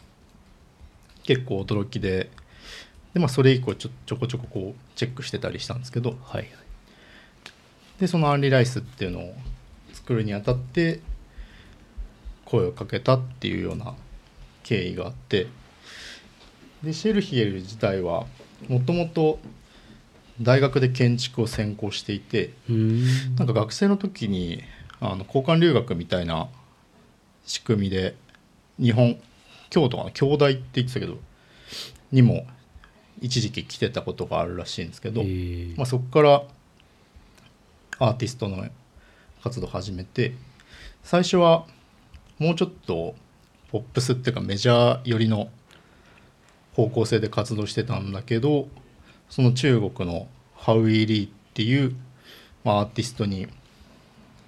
[1.25, 2.31] 結構驚きで
[3.15, 6.49] で、まあ、それ以降ちょちょこちょここうチェックしてたりしたんですけどはいはい
[8.05, 9.35] でそのアンリライスっていうのを
[9.95, 11.01] 作るにあたって
[12.45, 13.95] 声をかけたっていうような
[14.62, 15.47] 経緯があって
[16.83, 18.27] でシェルヒエル自体は
[18.69, 19.38] もともと
[20.38, 23.37] 大学で建築を専攻していてうん。
[23.37, 24.62] なんか学生の時に
[25.01, 26.49] あの交換留学みたいな
[27.47, 28.17] 仕組みで
[28.79, 29.19] 日本
[29.71, 31.17] 京都かな京大って言ってたけど
[32.12, 32.47] にも
[33.23, 35.77] 一時期来てたことがあるらしいんですけど、えー。
[35.79, 36.43] まあ、そこから
[37.99, 38.65] アーティストの
[39.43, 40.33] 活動を始めて
[41.03, 41.67] 最初は
[42.39, 43.15] もうちょっと
[43.71, 45.49] ポップスっていうかメジャー寄りの
[46.75, 48.69] 方向性で活動してたんだけど
[49.29, 50.27] その中国の
[50.57, 51.95] ハウイ・リーっていう、
[52.65, 53.49] まあ、アーティストに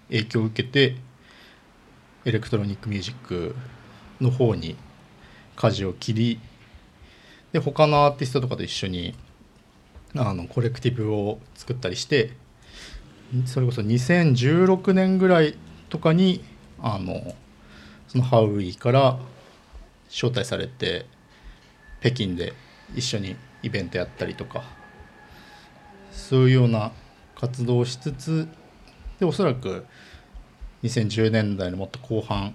[0.09, 0.97] 影響を受けて
[2.25, 3.55] エレクトロニックミュージック
[4.21, 4.77] の方に
[5.55, 6.41] 舵を切り
[7.53, 9.15] で他のアーティストとかと一緒に
[10.17, 12.33] あのコレクティブを作ったりして
[13.45, 15.57] それこそ2016年ぐらい
[15.89, 16.45] とかに
[16.81, 17.35] あの
[18.09, 19.19] そのハウイから
[20.09, 21.07] 招待されて
[22.01, 22.53] 北京で
[22.95, 24.63] 一緒にイベントやったりとか
[26.13, 26.93] そういうような
[27.35, 28.49] 活動をしつつ
[29.19, 29.87] でおそらく
[30.83, 32.55] 2010年代のもっと後半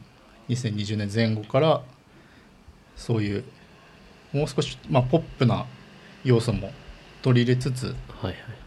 [0.49, 1.81] 2020年前後から
[2.95, 3.43] そういう
[4.31, 5.65] もう少し、まあ、ポップな
[6.23, 6.71] 要素も
[7.21, 8.60] 取り入れつつはいはい。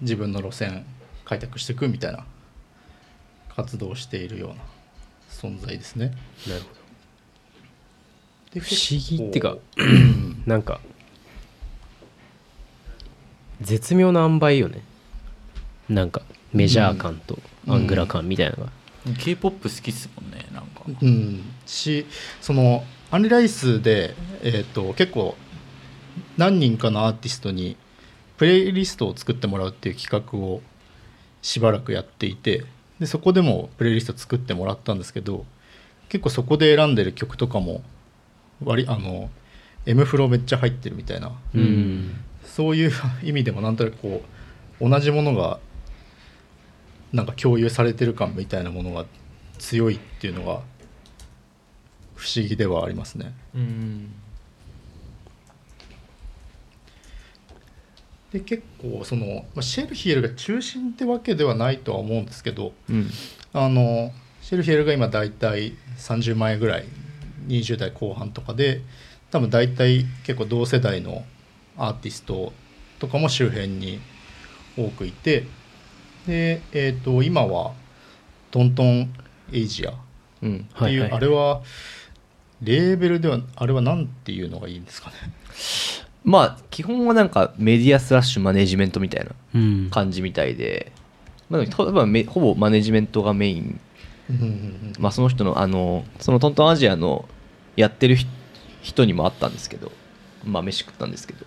[0.00, 0.84] 自分の路線
[1.24, 2.24] 開拓していくみたいな
[3.54, 4.56] 活動をしているような
[5.30, 6.12] 存在ですね。
[6.48, 6.68] なるほ
[8.52, 10.80] でど不思議ってかうんなんか
[13.60, 14.82] 絶妙な塩梅よね。
[15.88, 18.70] なんかメジャー感とアングラ感みたいなのが、
[19.18, 20.82] k p o p 好きっすもんねなんか。
[20.86, 22.06] うん、し
[22.40, 25.36] そのアンリライスで、えー、と結構
[26.36, 27.76] 何人かのアーティストに
[28.40, 30.62] プレイリストを作ってもらうっていう企画を
[31.42, 32.64] しばらくやっていて
[32.98, 35.44] でそこでもプレイリスト作ってもらったんですけど
[36.08, 37.82] 結構そこで選んでる曲とかも
[38.64, 39.28] 割あの
[39.84, 41.32] M フロめっちゃ入ってるみたいな。
[41.54, 42.14] うん。
[42.46, 44.22] そういう意味でもなんとなくこ
[44.80, 45.60] う同じものが
[47.12, 49.04] なんか共有されてる感みたいなものが
[49.58, 50.62] 強いっていうのが
[52.14, 53.34] 不思議ではありますね。
[53.54, 54.14] うん
[58.32, 63.10] で結構そのまあシェルヒエルが中心ってわけではないとは思うんですけどうん。
[63.52, 64.12] あの
[64.42, 66.84] シェルヒエルが今大体30万円ぐらい
[67.48, 68.80] 20代後半とかで
[69.30, 71.24] 多分大体結構同世代の
[71.76, 72.52] アーティスト
[72.98, 74.00] とかも周辺に
[74.76, 75.46] 多くいて
[76.26, 77.72] で、えー、と今は
[78.50, 79.12] トントン
[79.52, 79.94] エイジアっ
[80.42, 80.64] うん。
[80.64, 81.62] ていう、はいはいあれは
[82.62, 85.16] レーベルではあれは何ていうのがいいんですかね
[86.24, 89.90] まあ基本はなんかメディアスラッシュマネジメントみたいなうん。
[89.90, 90.92] 感じみたいで、
[91.48, 93.80] まあ、でも多分めほぼマネジメントがメイン、
[94.30, 97.28] うんうんうんまあ、その人のあのそのトントンアジアの
[97.76, 98.26] やってるひ
[98.82, 99.92] 人にもあったんですけど。
[100.44, 101.46] まあ飯食ったんですけど。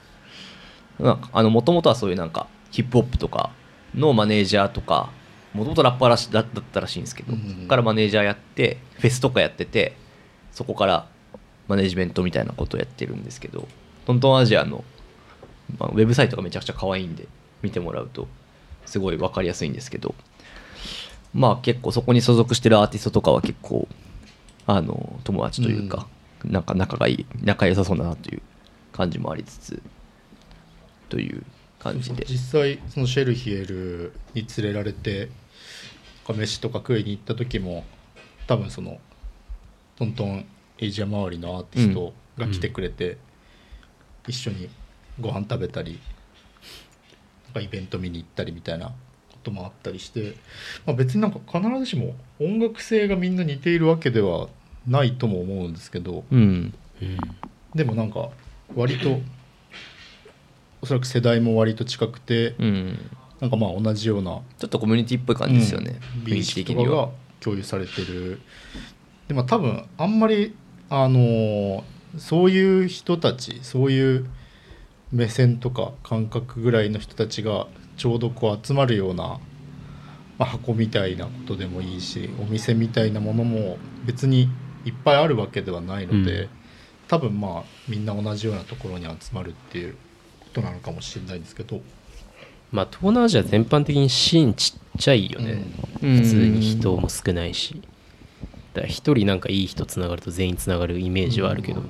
[0.99, 3.51] なんかあの元々はそういうなんかヒップホップとか
[3.95, 5.09] のマネージャーとか
[5.53, 9.95] もともとラッパーらしだだったらしいんですけど、うんうんそこからマネージャーやってフェスとかやってて
[10.51, 11.07] そこから
[11.67, 13.67] マネジメントみたいなことをやってるんですけど
[14.05, 14.83] トントンアジアの、
[15.77, 17.27] まあ、ウェブサイトがめちゃくちゃ可愛いんで
[17.61, 18.27] 見てもらうと
[18.85, 20.13] すごい分かりやすいんですけど
[21.33, 23.87] まあ結構そこに所属してるアーティストとかは結構
[24.65, 26.07] あの友達というか、
[26.45, 28.41] なんか仲がいい仲良さそうだなという
[28.93, 29.81] 感じもありつつ
[31.09, 31.43] という
[31.79, 32.25] 感じで。
[32.27, 35.29] 実際そのシェルヒエルに連れられて
[36.29, 37.83] 飯とか食いに行った時も
[38.47, 38.99] 多分その
[39.97, 40.45] トントン
[40.79, 43.17] エイジア周りのアーティストが来てくれて、
[44.27, 44.69] 一緒に
[45.19, 45.99] ご飯食べたり
[47.45, 48.93] なんかイベント見に行ったりみたいなこ
[49.43, 50.35] ともあったりして、
[50.85, 54.47] まあ、別になんか必ずしも音楽性がみんな似ているわけでは
[54.87, 56.73] ないとも思うんですけどうん。
[57.01, 57.17] うん。
[57.75, 58.29] でもなんか
[58.75, 59.21] 割と
[60.81, 63.11] おそらく世代も割と近くてうん。
[63.39, 66.23] なんかまあ同じようなちょっとコミュニティっぽい感じですよね、うん。
[66.23, 67.11] 雰囲気美意識とか的にはが
[67.41, 68.39] 共有されてる。
[69.27, 70.55] でまあ多分あんまり
[70.89, 71.83] あのー
[72.17, 74.25] そういう人たちそういう
[75.11, 79.39] 目線とか感覚ぐらいの人たちがちょうどこう集まるような、
[80.37, 84.49] まあ、箱みたいなことでもいいしお店みたいなものも別に
[84.85, 86.49] いっぱいあるわけではないので、うん。
[87.07, 89.93] 多分まあみんな同じようなところに集まるっていう
[90.39, 91.81] ことなのかもしれないんですけど、
[92.71, 95.63] まあ東南アジア全般的にシーンちっちゃいよね、
[96.01, 96.17] うん。
[96.17, 97.81] 普通に人も少ないし
[98.73, 101.81] だから一人なんかいい人つながると全員つながるイメージはあるけど、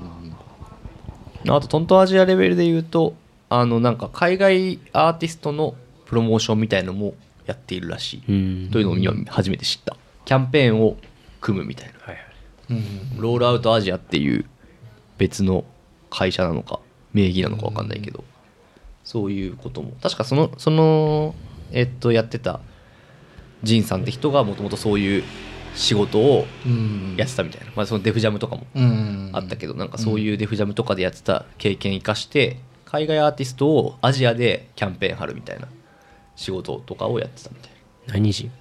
[1.47, 3.15] あとトントンアジアレベルで言うと
[3.49, 5.75] あのなんか海外アーティストの
[6.05, 7.15] プロモーションみたいのも
[7.45, 8.31] やっているらしい、う
[8.67, 8.71] ん。
[8.71, 9.95] というのを今初めて知った。
[10.25, 10.97] キャンペーンを
[11.41, 11.93] 組むみたいな。
[11.99, 12.25] はいはい。
[12.71, 14.45] うんロールアウトアジアっていう
[15.17, 15.65] 別の
[16.09, 16.79] 会社なのか
[17.13, 18.23] 名義なのか分かんないけど、
[19.03, 19.91] そういうことも。
[20.01, 21.35] 確かそのその
[21.71, 22.59] えっとやってた
[23.63, 25.23] ジンさんって人がもともとそういう
[25.75, 27.15] 仕事をうん。
[27.17, 29.29] やってたみたいな、まあ、そのデフジャムとかもうん。
[29.33, 35.67] あったけどなんかそういうデフジャムとかでやってた経験生かして海外アーティストをアジアでキャンペーン貼るみたいな
[36.35, 37.71] 仕事とかをやってたみたい
[38.07, 38.51] 何人？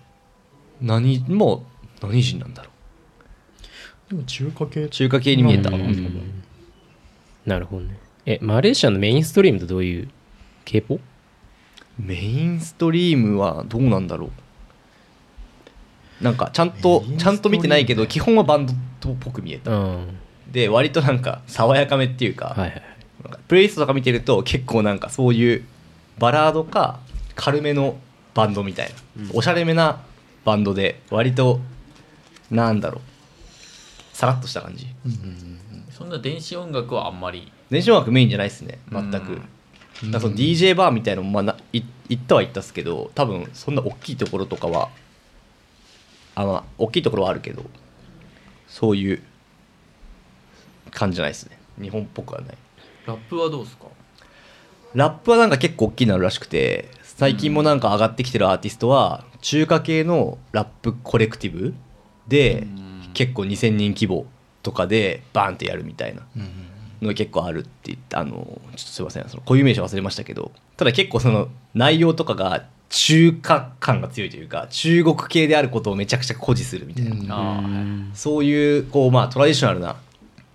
[0.81, 1.65] な何も
[2.03, 2.71] う何人なんだろ
[4.09, 4.83] でも中華系。
[4.83, 6.43] う中華系に見えた、うん。
[7.47, 7.99] なるほどね。
[8.27, 10.09] えマレーシアのメインストリームってどういう
[10.65, 11.01] k p o
[11.99, 14.31] メインストリームはどうなんだろう
[16.23, 18.67] なんかちゃんとちゃんと見てないけど基本はバン
[19.01, 19.71] ドっぽく見えた。
[19.71, 20.19] うん。
[20.51, 22.83] で割となんか爽やかめっていうか,、はいはいはい。
[23.25, 25.65] なんかプレイリストとか見てると結構なんかそういう
[26.19, 27.01] バラードか
[27.35, 27.97] 軽めの
[28.35, 30.01] バンドみたいな、おしゃれめな
[30.45, 31.61] バンドで割と
[32.51, 34.17] なんだろう。
[34.17, 34.87] さらっとした感じ。
[35.91, 37.51] そんな電子音楽はあんまり。
[37.71, 38.79] 電子音楽メインじゃないですね。
[38.91, 39.41] 全く、
[40.05, 40.11] うん。
[40.11, 44.91] だからその DJ バーみたいなのもまあない行ったは行ったっすけど多分そんな大きいところとかは
[46.35, 47.63] あまあ大きいところはあるけど
[48.69, 49.23] そういう
[50.91, 51.59] 感じじゃないですね。
[51.81, 52.57] 日本っぽくはない。
[53.07, 53.87] ラップはどうですか？
[54.95, 61.75] ラップはなんか結構大きいのあるらしくて最近もなんか上がってきてるアーティストは中華系のラップコレクティブ
[62.29, 62.93] でうん。
[63.15, 64.25] 結構2000人規模
[64.63, 66.49] とかでバーンってやるみたいなうん
[67.03, 69.29] のが結構あるって言ってあのちょっとすいません。
[69.29, 72.65] その固有名称忘れましたけどただ結構その内容とかが
[72.95, 78.11] 中華感が強いというか中国系であることをめちゃくちゃ誇示するみたいな、うん。
[78.15, 79.97] そういうこうまあトラディショナルな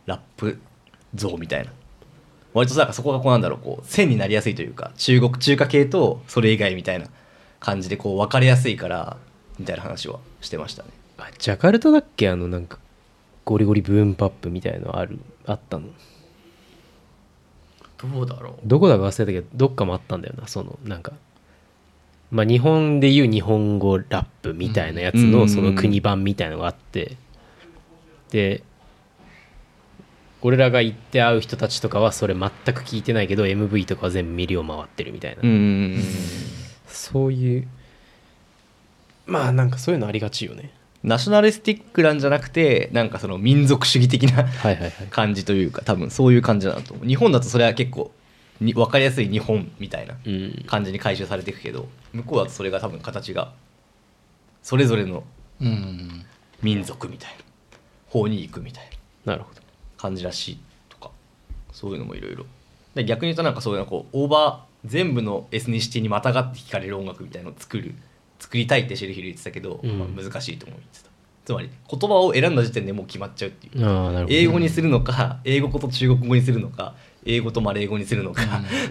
[0.06, 0.60] ラップ
[1.16, 1.72] 像みたいな。
[2.54, 7.08] 割となんかそこがこうなんだろうこう線になりやすいというか中国中華系とそれ以外みたいな
[7.60, 9.18] 感じでこう分かりやすいから
[9.58, 10.90] みたいな話はしてましたね。
[11.18, 12.30] あジャカルタだっけ？
[12.30, 12.78] あのなんか
[13.46, 15.20] ゴリゴリブーンパップみたいのある？
[15.48, 15.88] あったの？
[17.98, 18.54] どうだろう。
[18.64, 21.14] どこだか忘れたけどどっかもあったんだよなそのなんか
[22.32, 25.32] まあ日本でいう日本語ラップみたいなやつうん。
[25.32, 27.18] のその国版みたいのがあって。
[28.32, 28.64] で
[30.42, 36.00] 俺らが行って会う人たちとかはそれ全く聞いてないけど MV とかは全部ミリオン回ってるみたいな、うん。
[36.88, 37.68] そういう
[39.26, 40.72] まあなんかそういうのありがちよね。
[41.04, 44.92] ナショナリスティックなんじゃなくてなんかその民族主義的なはいはいはい。
[45.10, 47.08] 感じというか多分そういう感じだなと思う。
[47.08, 48.12] 日本だとそれは結構
[48.60, 50.64] に分かりやすい日本みたいなうん。
[50.68, 53.54] 感じに回収されていくけど向こうだとそれが多分形が
[54.64, 55.24] それぞれの
[55.62, 56.26] うん。
[56.62, 57.38] 民族みたいな
[58.10, 58.90] 方に行くみたい
[59.26, 59.62] ななるほど。
[59.98, 61.12] 感じらしいとか
[61.72, 62.46] そういうのもいろいろ。
[62.96, 67.94] で逆に言うとなんかそういうのこうオーバー全部のエスニシティにまたがって聴かれる音楽みたいなのを作る
[68.40, 70.00] 作りたいってシェルヒル言ってたけど、うん。
[70.00, 71.10] まあ難しいとも言ってた
[71.46, 74.28] つまり言葉を選んだ時点でもう決まっちゃうっていう。
[74.30, 76.96] 英語にするのか英語と中国語にするのか
[77.28, 78.42] 英語とマレー語にするのか、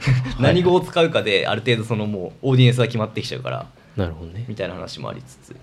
[0.39, 3.67] 何語を使うかである程度そのもうオーディエンスが決まってきちゃうから
[3.97, 4.45] なるほどね。
[4.47, 5.57] みたいな話もありつつ。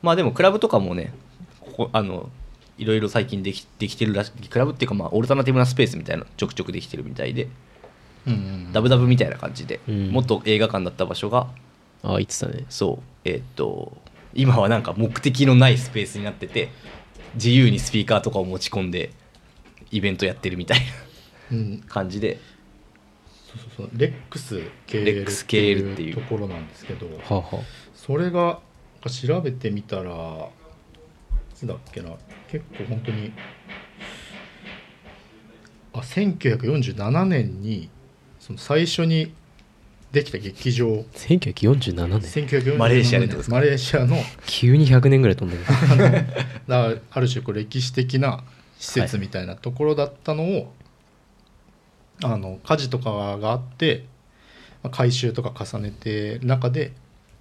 [0.00, 1.12] まあでもクラブとかもね
[1.60, 2.30] ここあの
[2.78, 7.48] いろいろ最近できできてるらしいクラブっていうかまあオルタナティブなスペースみたいなのちょくちょくできてるみたいで、
[8.26, 10.10] うんダブダブみたいな感じで、うん。
[10.10, 11.48] もっと映画館だった場所が
[12.02, 12.64] ああ言ってたね。
[12.68, 13.96] そうえーっと
[14.34, 16.68] 今はなんか目的のないスペースになってて
[17.34, 19.10] 自由にスピーカーとかを持ち込んで
[19.90, 20.84] イベントやってるみたいな。
[20.86, 21.03] うん
[21.88, 22.38] 感じで。
[23.46, 23.98] そうそうそう。
[23.98, 26.14] レックスレ KL って KL っていう。
[26.14, 27.56] ところなんですけどはあはあ。
[27.94, 28.60] それが
[29.24, 32.10] 調べてみたらいつだっけな。
[32.48, 33.32] 結構本当に
[35.92, 37.88] あ1947年に
[38.40, 39.32] その最初に
[40.12, 40.86] できた劇場。
[41.14, 42.20] 1947年。
[42.20, 42.78] 1947年。
[42.78, 43.54] マレーシアですか？
[43.56, 44.16] マレーシアの。
[44.46, 45.64] 急に100年ぐらい飛んでる。
[47.10, 48.44] ある種こう歴史的な
[48.78, 50.72] 施設みたいなところだったのを、
[52.22, 54.04] あの家事とかがあって
[54.82, 56.92] まあ改修とか重ねてる中で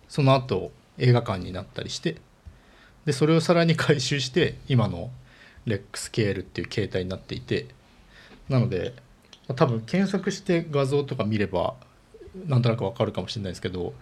[0.07, 2.17] その後映画館になったりして
[3.05, 5.11] でそれをさらに 改修して今の
[5.65, 7.67] レックスケールっていう形態になっていて
[8.49, 8.93] なので
[9.47, 11.75] まあ多分検索して画像とか見れば
[12.47, 13.93] なんとなくわかるかもしれないですけど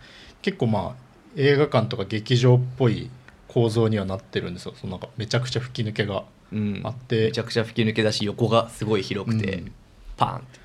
[0.42, 3.10] 結構まあ映画館とか劇場っぽい
[3.48, 4.74] 構造にはなってるんですよ。
[4.80, 6.82] そのなんかめちゃくちゃ吹き抜けがうん。
[6.84, 7.26] あって。
[7.26, 9.72] めちゃくちゃ吹き抜けだし横がすごい広くて、うん。
[10.18, 10.60] パーンって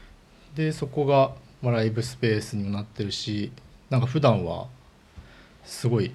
[0.57, 1.33] でそこが、
[1.63, 3.53] まあ、ライブスペースにもなってるし
[3.91, 4.67] なんか普段は
[5.65, 6.11] すごい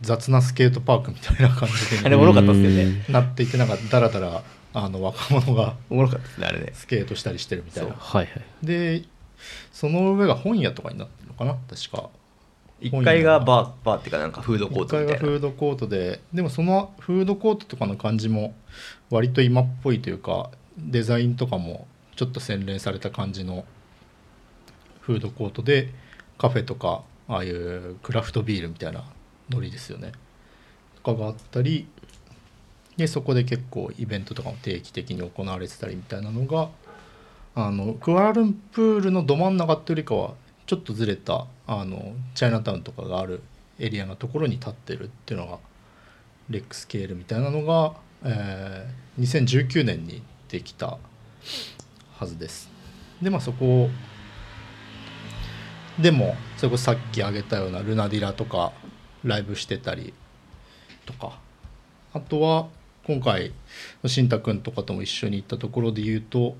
[0.00, 3.04] 雑なスケートパークみたいな感じあれもろかったですよね。
[3.10, 4.42] なっていてなんかだらだら
[4.72, 6.72] あの若者がおもろかったですねあれね。
[6.72, 7.92] スケートしたりしてるみたいな。
[7.92, 8.42] はいはい。
[8.62, 9.04] で
[9.72, 12.08] その上が本屋とかになってるのかな確か。
[12.80, 15.32] 1階がバーバーっていうかなんかフードコー1階がトみたいな。
[15.32, 18.54] フードコートででもそのフードコートとかの感じも
[19.10, 21.86] 割と今っぽいというかデザインとかも
[22.20, 23.64] ちょっと洗練された感じの
[25.00, 25.88] フードコートで
[26.36, 29.04] カフェとかああいうクラフトビールみたいな
[29.48, 30.12] ノリですよね。
[31.02, 31.88] とかがあったり
[32.98, 36.68] でそこで結構イベントとかも定期的に行われてたりみたいなのが
[37.54, 40.34] あのクアラルンプールのど真ん中っていうよりかは
[40.66, 43.42] ちょっとずれたあのチャイナタウンとかがある
[43.78, 45.58] エリアのところに立ってるっていうのが
[46.50, 47.94] レックスケールみたいなのが、
[48.24, 50.98] えー2019年にできた
[52.20, 52.68] はずです。
[53.22, 53.88] でまあそこ
[55.98, 58.72] でもそれこそさっき挙げたようなルナディラとか
[59.24, 60.12] ライブしてたり
[61.06, 61.38] とか
[62.12, 62.68] あとは
[63.04, 63.52] 今回
[64.04, 66.56] 新太君とかとも一緒に行ったところで言うと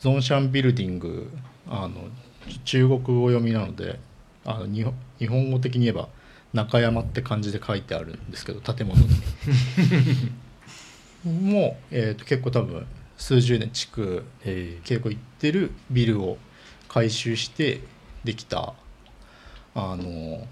[0.00, 1.30] ゾンシャンビルディング
[1.68, 2.08] あの
[2.64, 4.00] 中国語読みなので
[4.46, 6.08] あの日本日本語的に言えば
[6.54, 9.08] 中山って漢字で書いてあるんですけど建物に
[11.52, 12.86] もう、えー、と結構多分
[13.16, 16.38] 数十年築え結構行ってるビルを
[16.88, 17.80] 改修して
[18.24, 18.74] できた
[19.74, 20.46] あの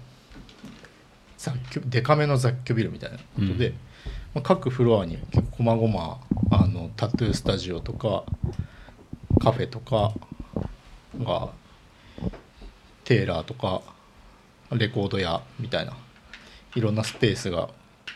[1.37, 3.73] 雑居デカめの雑居ビルみたいなことで、うん。
[4.33, 6.19] まあ、各フロアに結構細々
[6.51, 8.23] あのタトゥースタジオとか
[9.39, 10.13] カフェとか
[11.19, 11.49] が
[13.03, 13.81] テーラーとか
[14.71, 15.93] レコード屋みたいな
[16.75, 17.69] いろんなスペースが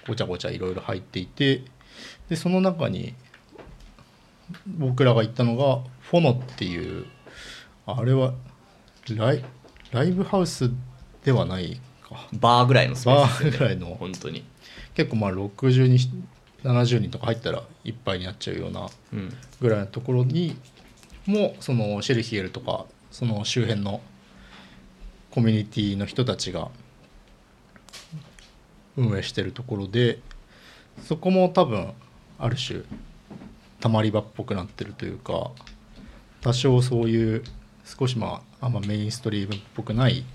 [0.07, 1.63] ごちゃごちゃいろいろ入っていて
[2.29, 3.13] でその中に
[4.67, 7.05] 僕らが行ったのがフォノっていう
[7.85, 8.33] あれは
[9.09, 9.43] ライ
[9.91, 10.71] ライブハウス
[11.23, 12.27] ではないか。
[12.33, 13.75] バーぐらいのスペースですよね。
[13.75, 13.95] バーぐらいの。
[13.95, 14.43] 本当に。
[14.95, 16.27] 結構まあ60人
[16.63, 19.33] 70人とか入ったらいっぱいになっちゃうようなうん。
[19.61, 20.57] ぐらいのところに
[21.25, 24.01] もそのシェルヒエルとかその周辺の
[25.31, 26.69] コミュニティの人たちが
[28.97, 30.19] 運営してるところで
[31.03, 31.93] そこも多分
[32.39, 32.81] ある種
[33.85, 35.51] たまり場っぽくなってるというか
[36.41, 37.43] 多少そういう
[37.85, 40.25] 少しまああんまメインストリームっぽくない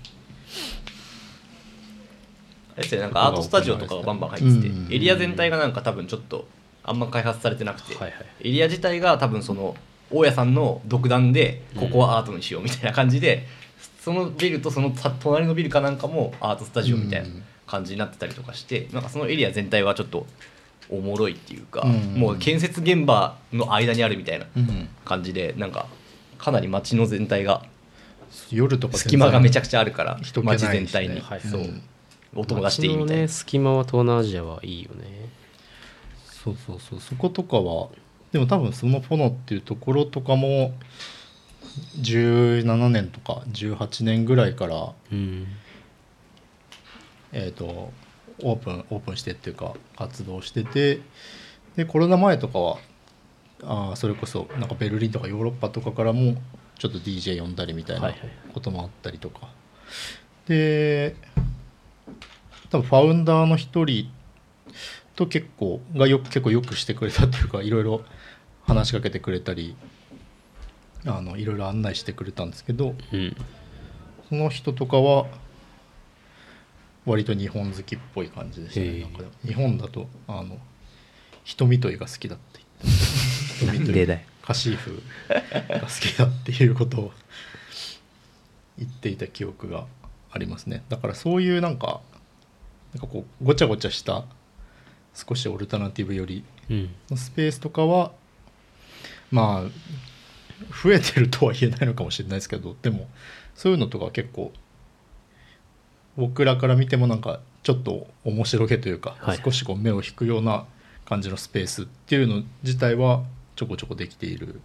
[2.75, 4.93] あれですよねなんかアートスタジオとかがバンバン入ってて、うん。
[4.93, 6.47] エリア全体がなんか多分ちょっと
[6.81, 8.25] あんま開発されてなくて、はいはい。
[8.39, 9.75] エリア自体が多分その
[10.09, 13.45] 大家さんの独断でここはアートにしようみたいな感じで、
[13.99, 17.27] そのビルとそのた隣のビルかなんかもアートスタジオみたいな
[17.67, 20.25] 感じになってたりとかして、なんかそのエリア全体はちょっと
[20.91, 22.19] おもろいっていうか、うん。
[22.19, 24.89] もう建設現場の間にあるみたいなうん。
[25.05, 25.87] 感じでなんか
[26.37, 27.63] かなり街の全体が
[28.49, 31.41] 夜とか隙間がめちゃくちちゃあるから街全体に、はい。
[31.41, 31.61] そう。
[31.61, 31.81] うん。
[32.35, 35.29] 音が出していいみたいな、街のね隙間は東南アジアはいいよね。
[36.43, 36.99] そうそうそう。
[36.99, 37.89] そことかは
[38.31, 40.73] でも多分そのフォノっていうところとかも
[41.99, 45.47] 17年とか18年ぐらいからうん。
[47.33, 47.91] えー、と
[48.43, 50.99] オープンオープンしてっていうか活動してて
[51.75, 52.77] でコロナ前とかは
[53.63, 56.35] あーそれこそなんかベルリンとかヨーロッパとかからも
[56.79, 58.29] ちょっと DJ 呼んだりみたいないははい。
[58.53, 59.49] こともあったりとか、
[60.47, 61.15] で
[62.71, 64.09] 多分ファウンダーの一人
[65.15, 68.01] と結構がよ結構よくしてくれたっていうかいろいろ
[68.63, 69.75] 話しかけてくれたり
[71.05, 73.35] あのいろいろ案内してくれたんですけどうん。
[74.29, 75.27] その人とかは
[77.05, 79.01] 割と日本好きっぽい感じでしたね。
[79.01, 80.57] なんか日本だとあの
[81.43, 83.79] 瞳といが好きだって言って。
[83.79, 84.19] なんでだよ。
[84.41, 87.11] カシーフが好きだっていうことを
[88.77, 89.85] 言っていた記憶が
[90.31, 90.83] ありますね。
[90.89, 92.01] だからそういうなんか
[92.93, 94.25] なんかこうごちゃごちゃした
[95.13, 96.89] 少しオルタナティブよりうん。
[97.09, 98.11] のスペースとかは
[99.31, 99.71] まあ
[100.83, 103.09] 増えてるとは言えないのかもしれないですけどでも
[103.55, 104.53] そういうのとか結構
[106.17, 109.41] 僕らから見てもなんかちょっと面白げというか、はい。
[109.43, 110.65] 少しこう目を引くような
[111.05, 113.23] 感じのスペースっていうの自体は
[113.55, 114.61] ちょこちょこできている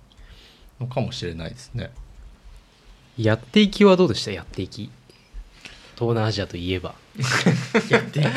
[0.80, 1.90] のかもしれないですね。
[3.18, 4.30] やっていきはどうでした？
[4.32, 4.90] やっていき。
[5.94, 6.94] 東南アジアといえば。
[7.88, 8.30] やっていく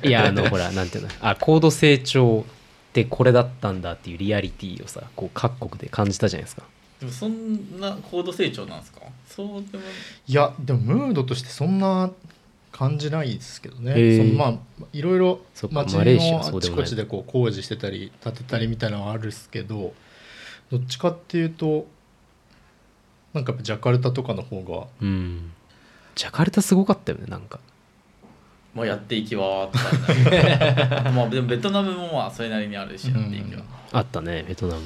[0.00, 1.10] と いやあのほらなんていうの。
[1.20, 6.62] あ高度成長ってこれだったんだっていうリアリティをさこう各国で感じたじゃないですか
[7.00, 9.00] でもそんな高度成長なんですか？
[9.26, 9.84] そうでも
[10.26, 12.10] いやでもムードとしてそんな
[12.72, 19.94] 感じないですけどね、そのまあいろいろそっか街のあちこちでこう工事してたり建てたりみたいなのはあるっすけど
[20.70, 21.86] どっちかっていうと
[23.32, 25.52] なんかやっぱジャカルタとかの方がうん。
[26.16, 27.58] ジャカルタすごかったよねなんか。
[28.74, 29.70] まあやっていきは
[31.14, 34.82] まあでもベトナムもまあそれなりにあるしやっていきは、あったねベトナム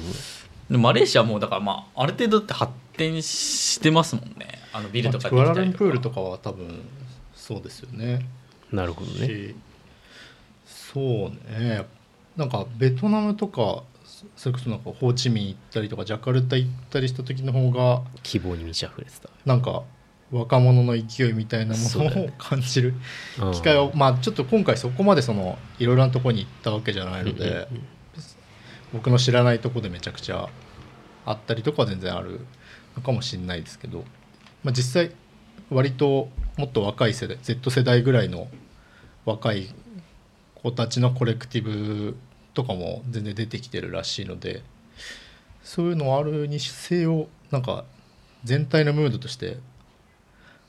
[0.77, 4.59] マレーシアはもうだからまあある程度って発展してますもんね。
[4.71, 6.21] あのビルとかクアラルンできたりとかプールとか。
[6.21, 6.81] は多分
[7.33, 8.27] そうですよね。
[8.71, 9.27] なるほどね。
[9.27, 9.55] し
[10.65, 11.85] そうね。
[12.37, 13.83] なんかベトナムとか
[14.35, 19.29] それこそなんかホーチミン行ったりとかジャカルタ行ったりした時の方が希望に満ち溢れてた。
[19.45, 19.83] なんか
[20.31, 22.93] 若者の勢いみたいなものを感じる
[23.41, 23.51] うん。
[23.53, 27.65] 機会をまあちょっと今回そこまでそのいろいろなところに行ったわけじゃないのでうんうんうん
[28.93, 30.49] 僕の知らないとこでめちゃくちゃ
[31.25, 32.39] あったりとかは全然ある
[32.95, 34.03] のかもしれないですけど、
[34.63, 35.11] まあ、実際
[35.69, 38.47] 割ともっと若い世代 Z 世代ぐらいの
[39.25, 39.73] 若い
[40.55, 42.17] 子たちのコレクティブ
[42.53, 44.63] とかも全然出てきてるらしいので
[45.63, 47.85] そういうのあるにせよなんか
[48.43, 49.57] 全体のムードとして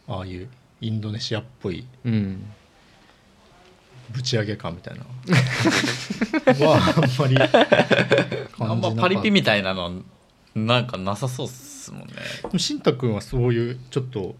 [0.07, 0.49] ああいう
[0.81, 1.87] インドネシアっぽい
[4.13, 5.05] ぶち上げ感みたいな。
[6.67, 7.37] はあんまり。
[8.59, 10.03] あんまパリピみたいなの
[10.55, 12.59] なんかなさそうっすもんね。
[12.59, 14.35] しんたくんはそういうちょっと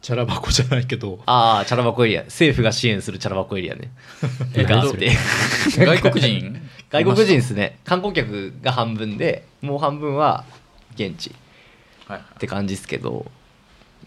[0.00, 1.20] チャラ箱じゃないけど。
[1.26, 2.24] ああチャラ箱エリア。
[2.24, 3.90] 政府が支援するチャラ箱エリアね。
[4.54, 6.60] 外国人？
[6.90, 7.78] 外国人ですね。
[7.84, 10.44] 観光客が半分でもう半分は
[10.94, 11.30] 現地。
[12.08, 12.20] はいはい。
[12.34, 13.30] って感じですけど。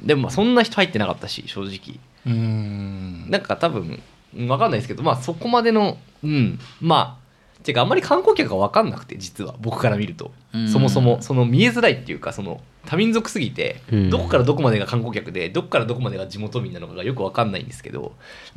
[0.01, 1.97] でもまあそんな人入ってなかったし正直。
[2.25, 3.29] うん。
[3.29, 4.03] なんか多分
[4.35, 7.25] 分かんないですけどまあそこまでのうんまあ
[7.65, 10.31] ていうかあんまり観光客が分かんなくて実は僕から見ると。
[10.53, 10.69] うん。
[10.69, 14.09] そもそもその見えづらいっていうかその多民族すぎてうん。
[14.09, 18.13] どこからどこまでが観光客でどこからどこまでが地元民なのかがよく分かんないんですけど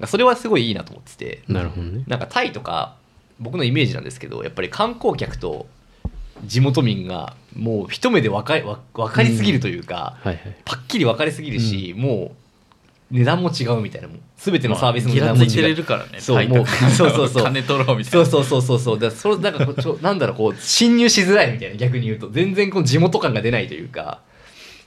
[0.07, 1.43] それはすごいいいなと思ってて。
[1.49, 2.05] なるほどね。
[2.07, 2.97] なんかタイとか
[3.41, 5.67] 僕のイメージなんですけどやっぱり観光客と
[6.45, 10.57] 地元民がもう一目で分かり分分かりすぎるというか、はいはい。
[10.65, 12.48] パッキリ分かりすぎるし、もう
[13.11, 15.49] 値段も違うみたいなもう全てのサービスの値段も違う。
[15.49, 17.43] ついてれるからねそうもうそうそうそう。
[17.43, 18.27] 金取ろうみたいな。
[18.27, 18.79] そうそうそう。
[18.79, 22.29] そうそうだからそれなんかちょなんだろうこう侵入しづらいみたいな逆に言うと。
[22.31, 24.21] 全然こう地元感が出ないというか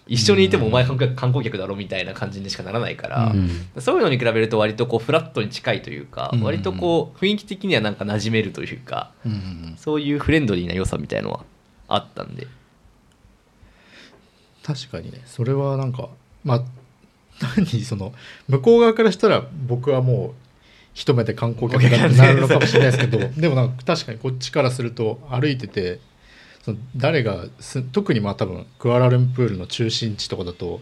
[0.08, 3.50] 一緒にいてもお前観光観光客だろみたいな感じにしかならないから、うん。
[3.82, 6.42] そういうのに比べると割とこうフラットに近いというか、うん。
[6.44, 9.76] 割とこう雰囲気的にはなんか馴染めるというかうん。
[9.78, 11.44] そういうフレンドリーな良さみたいのは
[11.88, 12.46] あったんで。
[14.64, 15.22] 確かにね。
[15.26, 16.10] それはなんか
[16.44, 16.64] まあ
[17.42, 18.14] 単にその
[18.48, 20.32] 向こう側からしたら僕はもう
[20.94, 26.00] 一目で観光客だってなるのかもしれないですけど でもなんか確かにこっちからすると歩いてて
[26.64, 30.82] その誰がす特にまあ多分クアラルンプールの中心地とかだと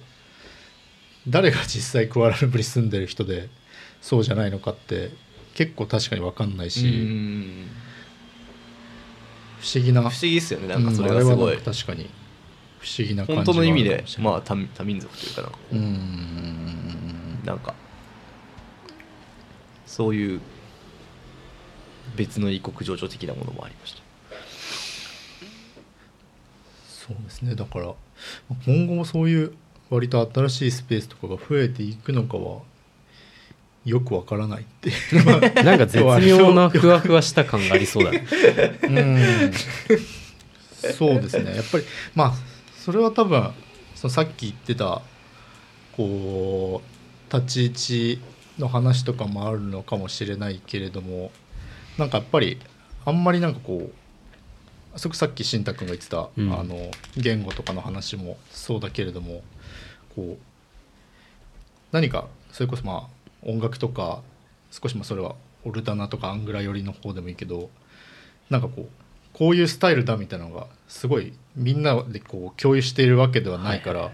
[1.27, 3.49] 誰が実際クアラルンプールに住んでる人で
[4.01, 5.11] そうじゃないのかって
[5.53, 7.67] 結構確かに分かんないし、うん。
[9.59, 11.35] 不思議な不思議ですよねなんかそれうんがすごい。
[11.35, 12.09] あれはなんか確かに
[12.79, 15.47] 不思議な感じ本当の意味でまあ多多民族というかな。
[15.47, 17.43] んかうーん。
[17.45, 17.73] なんか
[19.85, 20.41] そういう
[22.15, 24.01] 別の異国情緒的なものもありました。
[26.87, 27.55] そうですね。
[27.55, 27.93] だから
[28.65, 29.53] 今後もそういう
[29.89, 32.59] 割と新しいスペースとかが増えていくのかは
[33.85, 34.91] よくわからないって
[35.63, 38.25] なんか絶妙なふわふわした感がありそうだね。
[38.83, 39.51] うん。
[40.93, 41.55] そうですね。
[41.55, 41.83] やっぱり
[42.15, 42.48] まあ
[42.79, 43.51] それは多分
[43.95, 45.01] そのさっき言ってた
[45.97, 48.21] こう立ち位置
[48.57, 51.31] の話とかもあるのかもしれないけれども
[51.97, 52.57] なんかやっぱり
[53.05, 53.91] あんまりなんかこ
[54.95, 56.51] うそこさっき慎太君が言ってた、うん。
[56.51, 59.41] あの言語とかの話もそうだけれども
[60.15, 60.43] こう
[61.91, 64.21] 何かそれこそまあ音楽とか
[64.71, 67.69] 少しまあそれはオルタナとかアングラ寄りの方でもいいけど
[68.49, 68.98] なんかこう
[69.39, 74.11] こういうスタイルだみたいなのがすごいみんなでこう共有しているわけではないから、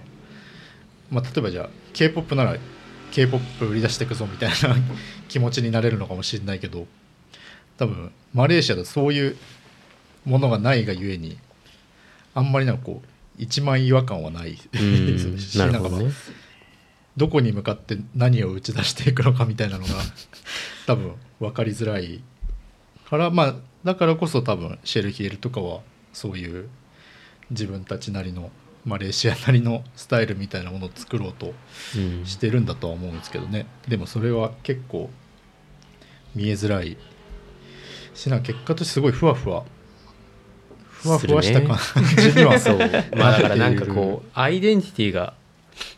[1.09, 2.55] まあ、例えばじゃあ k p o p なら
[3.11, 4.55] k p o p 売り出していくぞみたいな
[5.27, 6.85] 気持ちになれるのかもしれないけど
[7.77, 9.35] 多分マレーシアだとそういう
[10.25, 11.39] ものがないがゆえに
[12.35, 13.07] あんまりなんかこう
[13.37, 14.51] 一番違和感はない。
[14.51, 15.19] うん。
[15.39, 16.11] しね。
[17.17, 19.93] どこに向かって何を打ち出していくのかみたいなのが
[20.85, 22.21] 多分分かりづらい
[23.09, 23.55] からまあ
[23.85, 25.81] だからこそ多分シェルヒエルとかは
[26.11, 26.69] そういう
[27.51, 28.49] 自分たちなりの
[28.83, 31.53] マレーシアなりのスタイルみたいなものを作ろうと
[31.95, 32.25] うん。
[32.25, 33.67] してるんだとは思うんですけどね。
[33.87, 35.09] でもそれは結構
[36.33, 36.97] 見えづらい
[38.13, 39.63] しな結果としてすごいふわふわ
[40.89, 41.77] ふわふわした感
[42.17, 42.79] じには そう。
[43.15, 45.33] まあだからなんかこうアイデンティティが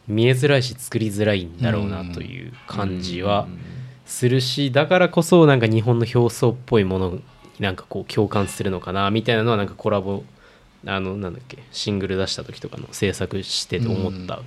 [0.07, 3.47] 見えづらいし作りづらいんだろうなという感じは
[4.05, 7.23] するしだからこそなんか日本の表層っぽいものに
[7.59, 10.23] なんかこう共感するのかなみたいなのはなんかコラボ
[10.85, 14.41] あのなんだっけシングル出した時とかの制作してて思った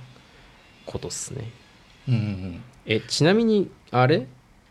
[0.85, 1.51] ことっすね。
[2.07, 2.63] うんうんうん。
[2.85, 4.27] えちなみにあれ？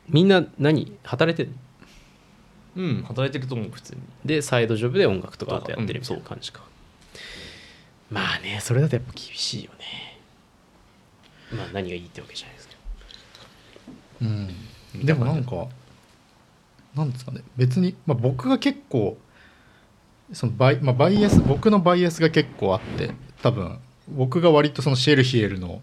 [0.09, 1.57] みんな何働いてる
[2.77, 4.01] うん働いてると思う普通に。
[4.25, 6.63] でサイドジョブで音楽とかやってるうんみたいな感じか、
[8.11, 10.19] まあねそれだとやっぱ厳しいよね。
[11.53, 12.81] まあ何がいいってわけじゃないですけど。
[14.23, 15.69] うん、でもなんか
[16.95, 17.43] なんですかね。
[17.57, 19.19] 別に、まあ、僕が結構
[20.33, 23.13] そのバイ,、まあ、バイアス僕のバイアスが結構あって
[23.43, 23.79] 多分
[24.09, 25.81] 僕が割とそのシェルヒエルの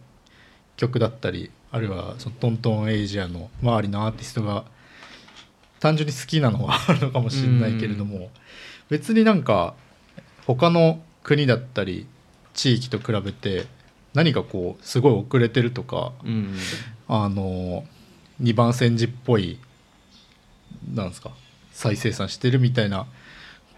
[0.78, 4.66] 曲だったりあるいはそのトントンエイジアの周りのアーティストが
[5.80, 8.30] 単純に好きなのはあるのかもしれないけれども
[8.89, 9.76] 別になんか
[10.45, 12.08] 他の国だったり
[12.53, 13.66] 地域と比べて
[14.14, 16.55] 何かこうすごい遅れてるとかうん。
[17.10, 17.86] あの
[18.41, 19.60] 2番煎じっぽい
[20.93, 21.32] なんですか？
[21.72, 23.05] 再生産してるみたいな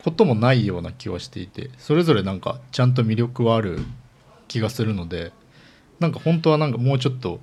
[0.03, 3.79] こともないような気はしていてそれぞれなんかちゃんと魅力はある
[4.47, 5.33] 気がするので
[5.99, 7.41] なんか本当はなんかもうちょっと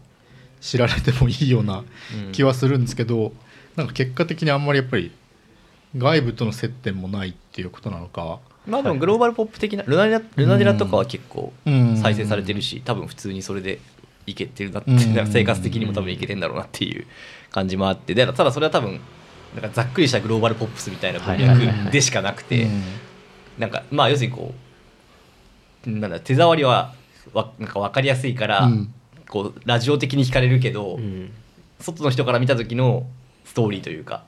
[0.61, 1.85] 知られてもいいような
[2.33, 3.33] 気はするんですけど、
[3.77, 5.13] なんか結果的にあんまりやっぱり
[5.97, 11.97] 外部との接点もないっていうことなのか、まあでもグローバルポップ的なルナデラルナデラとかは結構うん。
[11.99, 13.79] 再生されてるし多分普通にそれで
[14.27, 14.99] いけてるなってうん。
[15.27, 17.07] 生活的にも多分いけてんだろうなっていう
[17.51, 18.15] 感じもあって。
[18.15, 18.99] でただそれは多分
[19.57, 22.83] なんかざっくりしたグローバルポップスみたいな文脈でしかなくてうん。
[23.59, 24.53] なんかまあ要するにこ
[25.87, 26.95] うなんだ手触りは
[27.33, 28.93] わなんか分かりやすいから、うん。
[29.29, 31.33] こうラジオ的に聞かれるけど、うん。
[31.81, 33.07] 外の人から見た時の
[33.45, 34.25] ストーリーというか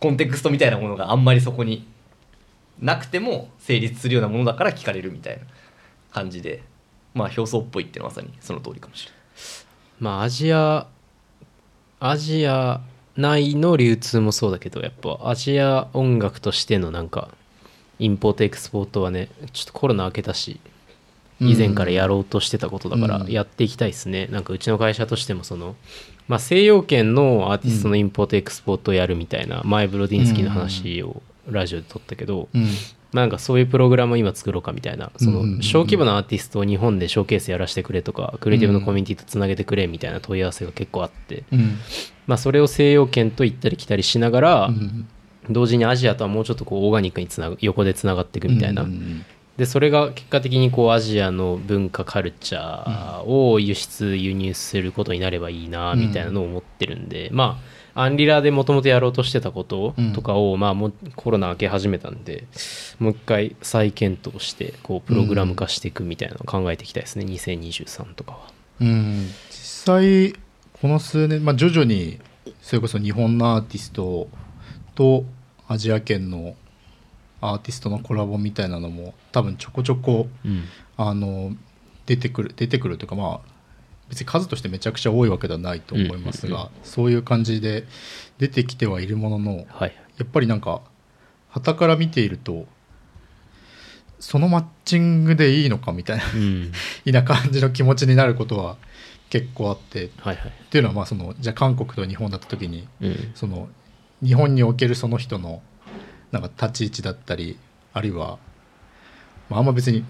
[0.00, 1.86] コンテクストみたいなものがあんまりそこに
[2.80, 5.42] なくても成立するようなものだから聞かれるみたいな
[6.12, 6.62] 感じで
[7.14, 9.20] まあ表層っぽいっていうのはまさにその通りかもしれない。
[10.00, 10.86] まあアジア
[12.00, 12.80] アジア
[13.16, 17.28] 内の流通もそうだけどやっぱアジア音楽としてのなんか
[17.98, 20.60] インポートエクスポートはねちょっとコロナ明けたし
[21.40, 23.30] 以前からやろうとしてたことだからうん。
[23.30, 25.74] やっていきたいですね、なんかうちの会社としてもその、
[26.28, 32.62] まあ、西洋圏のアーティストのインポートエクスポートをやるみたいな、前ブロディンスキーの話をラジオで撮ったけど、うん。
[32.62, 32.70] まあ
[33.12, 35.10] なんかそういうプログラムを今作ろうかみたいな。
[35.16, 41.78] その小規模なアーティストを日本でショーケースやらせてくれとかクリエイティブのコミュニティとつなげてくれみたいな問い合わせが結構あって、うん。
[42.26, 45.08] まあ、それを西洋圏と行ったり来たりしながら、うん
[45.50, 49.24] 同時にアジアとはもうちょっとこうオーガニックにつなぐ横でつながっていくみたいな、うんうん。
[49.56, 62.44] でそれが結果的にこうアジアの文化カルチャーを輸出輸入することになればいいなみたいなのを思ってるんで、まあアンリラでもともとやろうとしてたこととかを、まあもうコロナ明け始めたんで
[62.98, 68.38] もう一回再検討してこうプログラム化していくみたいなのを考えていきたいですね、2023とかは。
[68.80, 69.26] うん。
[69.50, 70.32] 実際
[70.80, 72.18] この数年、まあ、徐々に
[72.60, 74.28] それこそ日本のアーティスト
[74.94, 75.24] と
[75.68, 76.56] アジア圏の
[77.40, 80.64] アーティストのコラボみたいなのも多分ちょこちょこうん。
[80.96, 81.52] あの
[82.06, 83.51] 出てくる出てくるというかまあ
[84.12, 87.86] 別に数としてめちゃくちゃ多いわけではないと思いますが、そういう感じで
[88.36, 89.96] 出てきてはいるもののはい。
[90.18, 90.82] やっぱりなんか
[91.48, 92.66] 傍から見ていると
[94.20, 96.72] そのマッチングでいいのかみたいなうん。
[97.06, 98.76] いな感じの気持ちになることは
[99.30, 100.48] 結構あってはいはい。
[100.48, 103.32] っていうのはまあそのじゃあ韓国と日本だった時にうん。
[103.34, 103.70] その
[104.22, 105.62] 日本におけるその人の
[106.32, 107.56] なんか立ち位置だったり
[107.94, 108.38] あるいは、
[109.48, 110.04] まあ、あんま別に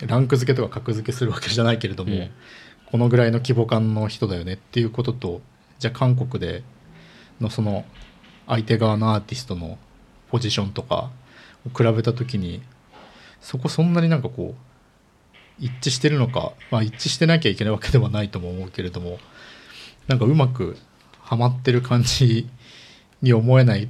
[0.00, 2.30] ランク付けとか格付けするわけじゃないけれども、うん
[2.92, 5.40] このぐらいの規模感の人だよねっていうことと
[5.78, 6.62] じゃあ韓国で
[7.40, 7.86] のその
[8.46, 9.78] 相手側のアーティストの
[10.30, 11.10] ポジションとか
[11.66, 12.62] を比べた時に
[13.40, 19.18] そこそんなになんかこう一致してるのか、まあ、一致してなきゃいけないわけではないとも思うけれども
[20.06, 20.76] なんかうまく
[21.18, 22.46] はまってる感じ
[23.22, 23.88] に思えない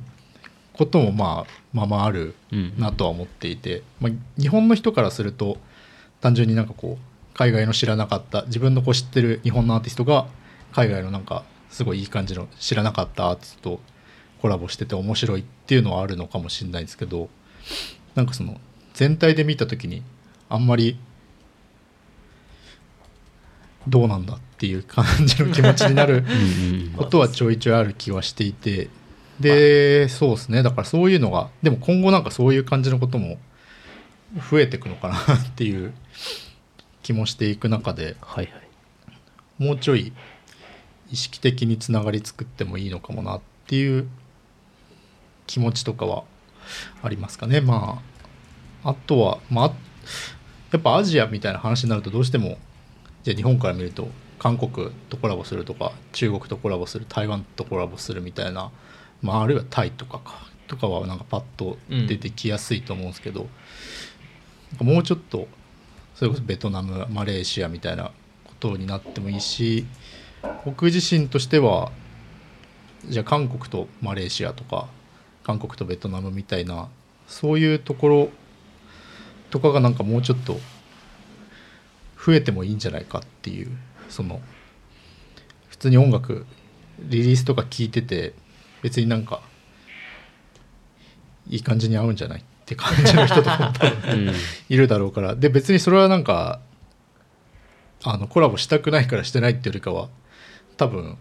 [0.74, 2.36] こともまあまあまあある
[2.78, 5.59] なとは思っていて、まあ、日本の人からすると
[6.20, 10.26] 単純になんかこう海外の知らなかった自分のこう知ってる日本のアーティストが
[10.72, 13.80] 海外のなんかすごいいい感じの知らなかったアーティストと
[14.43, 17.28] コラボしてて面白いっていうのはあるのかもしれないですけど
[18.14, 18.61] なんかその
[18.93, 20.03] 全体で見た時に
[20.49, 20.99] あんまり
[23.89, 26.24] どうなんだっていう感じの気持ちになる
[26.97, 28.91] ことはちょいちょいある気はしていて
[29.41, 30.62] でそうですね。
[30.62, 33.39] だからそういうのがでも今後なんかそういう感じのことも
[34.51, 35.93] 増えていくのかなっていう
[37.03, 38.62] 気もしていく中ではいはい。
[39.62, 40.12] もうちょい
[41.11, 44.09] 意識的につながり作ってもいいのかもなっていう
[45.46, 46.24] 気持ちとかは
[47.03, 47.61] ありますかね。
[47.61, 48.03] ま
[48.82, 49.72] ああとはまあ
[50.72, 52.57] やっぱアジアみたいな話になるとどうしても
[53.22, 58.72] じゃあ日本から見ると韓国とコラボするとか中国とコラボする台湾とコラボするみたいな、
[59.20, 63.46] まあ、あるいはタイとかかとかはなんかパッと出てきやすいと思うんですけど、
[64.70, 65.46] なんかもうちょっと
[66.23, 68.12] それこそベトナムマレーシアみたいな
[68.45, 69.85] ことになってもいいし
[70.64, 71.91] 僕自身としては
[73.09, 74.87] じゃあ韓国とマレーシアとか
[75.43, 76.87] 韓国とベトナムみたいな
[77.27, 78.29] そういうところ
[79.51, 80.61] とかがなんかもうちょっと
[82.25, 83.77] 増えてもいいんじゃないかっていう
[84.09, 84.41] その
[85.70, 86.47] 普通に音楽
[87.01, 88.33] リリースとか聞いてて
[88.81, 89.43] 別になんか
[91.51, 94.35] いい感じに合うんじゃないって感じの人とかも多分うん
[94.69, 95.35] いるだろうから。
[95.35, 96.61] で別にそれはなんか
[98.05, 100.09] あのコラボしたくないからしてないっていうよりかは
[100.77, 101.17] 多分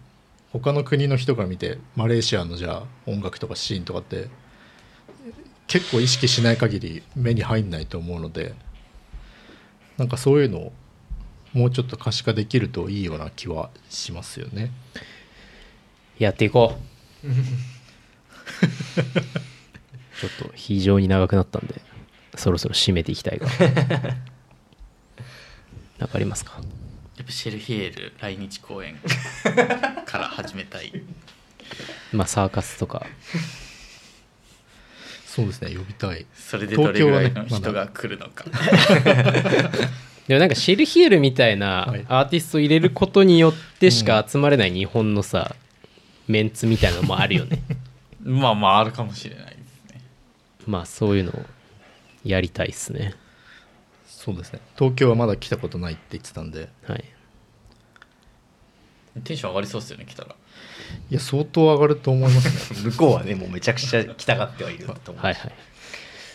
[0.52, 4.28] 他の国の人が見てマレーシアのじゃあ音楽とかシーンとかって
[5.66, 8.54] 結構意識しない限り目に入んないと思うので
[9.96, 10.72] なんかそういうのを
[11.52, 14.70] もうちょっと可視化できるといいような気はしますよね。
[16.18, 16.78] やっていこ
[17.24, 17.26] う
[20.22, 21.80] ちょっと非常に長くなったんで
[22.36, 23.52] そろそろ締めていきたいがな。
[26.06, 26.60] んかありますか？
[27.16, 28.96] やっぱシェルヒエール来日公演
[30.06, 30.92] から始めたい。
[32.14, 33.04] まあサーカスとか。
[35.26, 36.24] そうですね呼びたい。
[36.34, 38.44] それでどれぐらいの人が来るのか、
[40.28, 42.04] でもなんかシェルヒエルみたいなはい。
[42.08, 45.56] アーティストを入れることによってしか集まれない日本のさ
[46.28, 47.60] メンツみたいなのもあるよね。
[48.22, 49.51] まあまああるかもしれない
[50.66, 51.44] まあそういうのを
[52.24, 53.14] やりたいっすね。
[54.06, 54.60] そうですね。
[54.78, 56.68] 東京はまだ来たことないって言ってたんで。
[56.86, 57.04] はい。
[59.24, 60.34] テンション上がりそうですよね来たら。
[61.10, 62.90] いや相当上がると思いますね。
[62.92, 65.52] 向こうはねもうめちゃくちゃ来たがってはいると思うはいはい。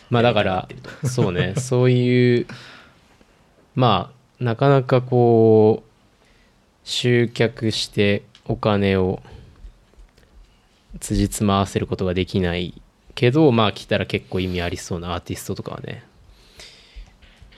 [0.09, 0.69] まあだから
[1.05, 1.55] そうね。
[1.59, 2.47] そういう
[3.75, 5.89] まあなかなかこう
[6.83, 9.21] 集客してお金を
[10.99, 12.81] 辻褄合わせることができない
[13.17, 16.03] けどまあ来たら結構意味ありそうなアーティストとかはね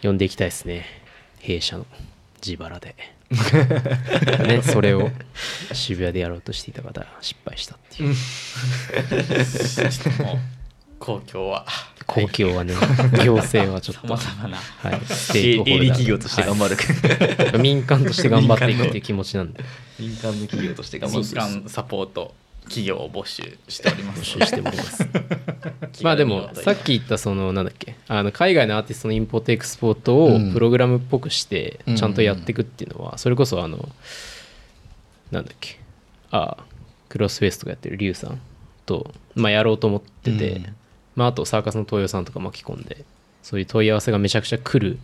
[0.01, 0.85] 呼んでいきたいですね。
[1.39, 1.85] 弊社の
[2.41, 2.95] 自腹で。
[4.47, 5.11] ね それを
[5.73, 8.15] 渋谷でやろうとしていた方失敗したっていう。
[10.97, 11.65] 公共は。
[12.05, 12.73] 公共はね、
[13.25, 14.57] 行政はちょっさと、まざまな。
[14.57, 17.59] はい、ステー営利企業として頑張る、はい。
[17.59, 19.63] 民間として頑張っていくっていう気持ちなんで、
[19.99, 22.33] 民間の企業として頑張民る間サポート
[22.69, 24.21] 企業を募集しております。
[24.21, 25.07] 募集しております。
[26.01, 30.53] まあでも、さっき言った、その、なんだっけ、あの海外のアーティストのインポートエクスポートをうん。
[30.53, 33.89] プログラムっぽくしてうん、ちゃんとやっていくっていうのは、それこそ、あの、
[35.31, 35.79] なんだっけ、
[36.31, 36.63] ああ、
[37.09, 38.39] クロスフェイスとかやってるリュウさん
[38.85, 40.75] と、まあ、やろうと思ってて、うん。
[41.15, 43.03] まあ、あとサーカスの東洋さんとか巻き込んで、
[43.43, 44.99] そういう問い合わせがめちゃくちゃ来る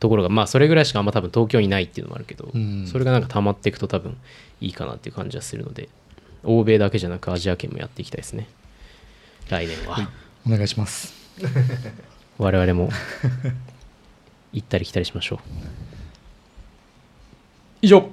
[0.00, 2.86] ところが、まあ、それぐらいしかあんま多分東京にないっていうのもあるけど、うん。
[2.86, 4.16] それがなんか溜まっていくと多分
[4.60, 5.88] いいかなっていう感じはするので、
[6.48, 8.48] 欧米だけじゃなくアジア圏もやっていきたいですね。
[9.50, 10.10] 来年は。
[10.46, 11.14] お願いします。
[12.38, 12.90] 我々も
[14.52, 15.38] 行ったり来たりしましょう。
[17.82, 18.10] 以上